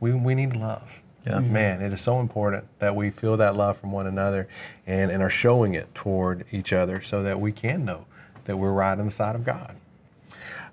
we 0.00 0.12
we 0.12 0.34
need 0.34 0.56
love. 0.56 1.02
Yeah. 1.26 1.40
Man, 1.40 1.82
it 1.82 1.92
is 1.92 2.00
so 2.00 2.20
important 2.20 2.66
that 2.78 2.94
we 2.94 3.10
feel 3.10 3.36
that 3.38 3.56
love 3.56 3.76
from 3.78 3.90
one 3.90 4.06
another 4.06 4.46
and, 4.86 5.10
and 5.10 5.24
are 5.24 5.30
showing 5.30 5.74
it 5.74 5.92
toward 5.92 6.44
each 6.52 6.72
other 6.72 7.00
so 7.00 7.24
that 7.24 7.40
we 7.40 7.50
can 7.50 7.84
know 7.84 8.06
that 8.44 8.56
we're 8.56 8.72
right 8.72 8.96
on 8.96 9.06
the 9.06 9.10
side 9.10 9.34
of 9.34 9.44
God. 9.44 9.74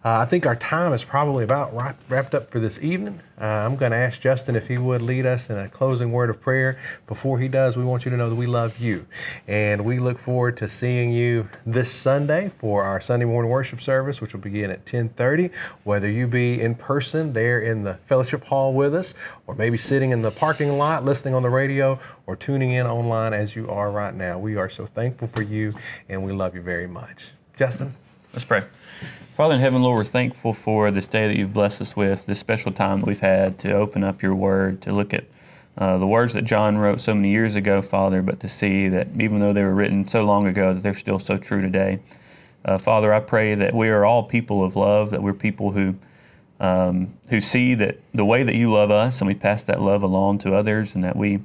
Uh, 0.06 0.18
I 0.18 0.26
think 0.26 0.46
our 0.46 0.56
time 0.58 0.92
is 0.92 1.06
probably 1.06 1.46
about 1.46 1.74
wrap, 1.74 1.98
wrapped 2.10 2.36
up 2.36 2.52
for 2.52 2.60
this 2.60 2.78
evening. 2.84 3.22
Uh, 3.40 3.46
I'm 3.46 3.78
going 3.78 3.94
to 3.94 3.98
ask 3.98 4.20
Justin 4.20 4.54
if 4.54 4.68
he 4.68 4.78
would 4.78 5.02
lead 5.02 5.26
us 5.26 5.50
in 5.50 5.58
a 5.58 5.70
closing 5.70 6.12
word 6.12 6.30
of 6.30 6.42
prayer. 6.42 6.78
Before 7.08 7.40
he 7.40 7.48
does, 7.48 7.78
we 7.78 7.86
want 7.86 8.04
you 8.04 8.12
to 8.12 8.18
know 8.18 8.30
that 8.30 8.36
we 8.36 8.46
love 8.46 8.80
you, 8.80 9.06
and 9.48 9.86
we 9.86 10.00
look 10.00 10.20
forward 10.20 10.58
to 10.58 10.68
seeing 10.68 11.14
you 11.14 11.48
this 11.66 11.90
Sunday 11.90 12.52
for 12.58 12.84
our 12.84 13.00
Sunday 13.00 13.26
morning 13.26 13.50
worship 13.50 13.80
service, 13.80 14.20
which 14.20 14.34
will 14.34 14.42
begin 14.42 14.72
at 14.72 14.86
10:30. 14.86 15.52
Whether 15.86 16.10
you 16.10 16.28
be 16.28 16.60
in 16.60 16.76
person 16.76 17.32
there 17.32 17.60
in 17.60 17.84
the 17.84 17.94
fellowship 18.06 18.44
hall 18.44 18.74
with 18.74 18.94
us, 18.94 19.16
or 19.48 19.56
maybe 19.56 19.78
sitting 19.78 20.12
in 20.12 20.22
the 20.22 20.32
parking 20.32 20.78
lot 20.78 21.06
listening 21.06 21.34
on 21.34 21.44
the 21.44 21.50
radio, 21.50 21.98
or 22.28 22.36
tuning 22.36 22.72
in 22.72 22.86
online 22.86 23.32
as 23.34 23.56
you 23.56 23.70
are 23.70 23.90
right 23.90 24.14
now, 24.14 24.38
we 24.38 24.58
are 24.58 24.68
so 24.68 24.86
thankful 24.86 25.30
for 25.30 25.44
you, 25.44 25.72
and 26.10 26.24
we 26.24 26.34
love 26.34 26.56
you 26.56 26.62
very 26.62 26.88
much. 26.88 27.32
Justin. 27.56 27.96
Let's 28.34 28.46
pray. 28.46 28.64
Father 29.34 29.56
in 29.56 29.62
heaven, 29.62 29.82
Lord, 29.82 29.98
we're 29.98 30.04
thankful 30.04 30.54
for 30.54 30.92
this 30.92 31.08
day 31.08 31.28
that 31.28 31.36
you've 31.36 31.56
blessed 31.56 31.82
us 31.82 31.96
with, 31.96 32.28
this 32.28 32.38
special 32.38 32.72
time 32.72 33.00
that 33.00 33.08
we've 33.08 33.20
had 33.20 33.58
to 33.60 33.74
open 33.74 34.04
up 34.04 34.22
your 34.22 34.36
word, 34.36 34.80
to 34.84 34.94
look 34.94 35.12
at 35.12 35.24
uh, 35.76 35.98
the 35.98 36.06
words 36.06 36.34
that 36.34 36.44
John 36.44 36.78
wrote 36.78 37.00
so 37.00 37.16
many 37.16 37.32
years 37.32 37.56
ago, 37.56 37.82
Father, 37.82 38.22
but 38.22 38.40
to 38.42 38.48
see 38.48 38.88
that 38.90 39.08
even 39.20 39.40
though 39.40 39.52
they 39.52 39.64
were 39.64 39.74
written 39.74 40.06
so 40.06 40.24
long 40.24 40.46
ago, 40.46 40.76
that 40.76 40.84
they're 40.84 40.94
still 40.94 41.18
so 41.18 41.40
true 41.40 41.64
today. 41.64 41.98
Uh, 42.64 42.78
Father, 42.78 43.12
I 43.12 43.22
pray 43.22 43.56
that 43.56 43.74
we 43.74 43.90
are 43.90 44.06
all 44.06 44.22
people 44.22 44.64
of 44.64 44.76
love, 44.76 45.10
that 45.10 45.24
we're 45.24 45.34
people 45.34 45.72
who 45.72 45.96
um, 46.60 47.16
who 47.30 47.42
see 47.42 47.74
that 47.74 48.02
the 48.14 48.26
way 48.26 48.44
that 48.44 48.54
you 48.54 48.72
love 48.72 48.92
us, 48.92 49.20
and 49.20 49.28
we 49.28 49.34
pass 49.34 49.64
that 49.64 49.82
love 49.82 50.04
along 50.04 50.38
to 50.40 50.54
others, 50.54 50.94
and 50.94 51.04
that 51.04 51.16
we 51.16 51.40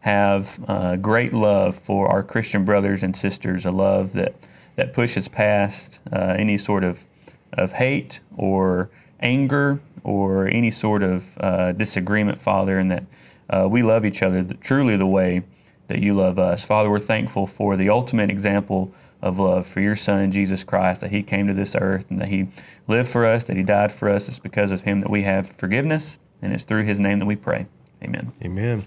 have 0.00 0.62
uh, 0.68 0.96
great 0.96 1.32
love 1.32 1.78
for 1.78 2.06
our 2.06 2.22
Christian 2.22 2.66
brothers 2.66 3.02
and 3.02 3.16
sisters, 3.16 3.64
a 3.64 3.70
love 3.70 4.12
that 4.12 4.34
that 4.76 4.92
pushes 4.92 5.26
past 5.26 6.00
uh, 6.12 6.34
any 6.38 6.58
sort 6.58 6.84
of 6.84 7.06
of 7.52 7.72
hate 7.72 8.20
or 8.36 8.90
anger 9.20 9.80
or 10.02 10.46
any 10.46 10.70
sort 10.70 11.02
of 11.02 11.36
uh, 11.38 11.72
disagreement, 11.72 12.38
Father, 12.38 12.78
and 12.78 12.90
that 12.90 13.04
uh, 13.48 13.68
we 13.68 13.82
love 13.82 14.04
each 14.04 14.22
other 14.22 14.42
truly 14.60 14.96
the 14.96 15.06
way 15.06 15.42
that 15.88 15.98
you 15.98 16.14
love 16.14 16.38
us. 16.38 16.64
Father, 16.64 16.88
we're 16.88 16.98
thankful 16.98 17.46
for 17.46 17.76
the 17.76 17.88
ultimate 17.88 18.30
example 18.30 18.92
of 19.20 19.38
love 19.38 19.66
for 19.66 19.80
your 19.80 19.96
Son, 19.96 20.30
Jesus 20.30 20.64
Christ, 20.64 21.00
that 21.00 21.10
He 21.10 21.22
came 21.22 21.46
to 21.46 21.54
this 21.54 21.74
earth 21.74 22.10
and 22.10 22.20
that 22.20 22.28
He 22.28 22.48
lived 22.88 23.08
for 23.08 23.26
us, 23.26 23.44
that 23.44 23.56
He 23.56 23.62
died 23.62 23.92
for 23.92 24.08
us. 24.08 24.28
It's 24.28 24.38
because 24.38 24.70
of 24.70 24.82
Him 24.82 25.00
that 25.00 25.10
we 25.10 25.22
have 25.22 25.50
forgiveness, 25.50 26.16
and 26.40 26.52
it's 26.52 26.64
through 26.64 26.84
His 26.84 27.00
name 27.00 27.18
that 27.18 27.26
we 27.26 27.36
pray. 27.36 27.66
Amen. 28.02 28.32
Amen. 28.42 28.86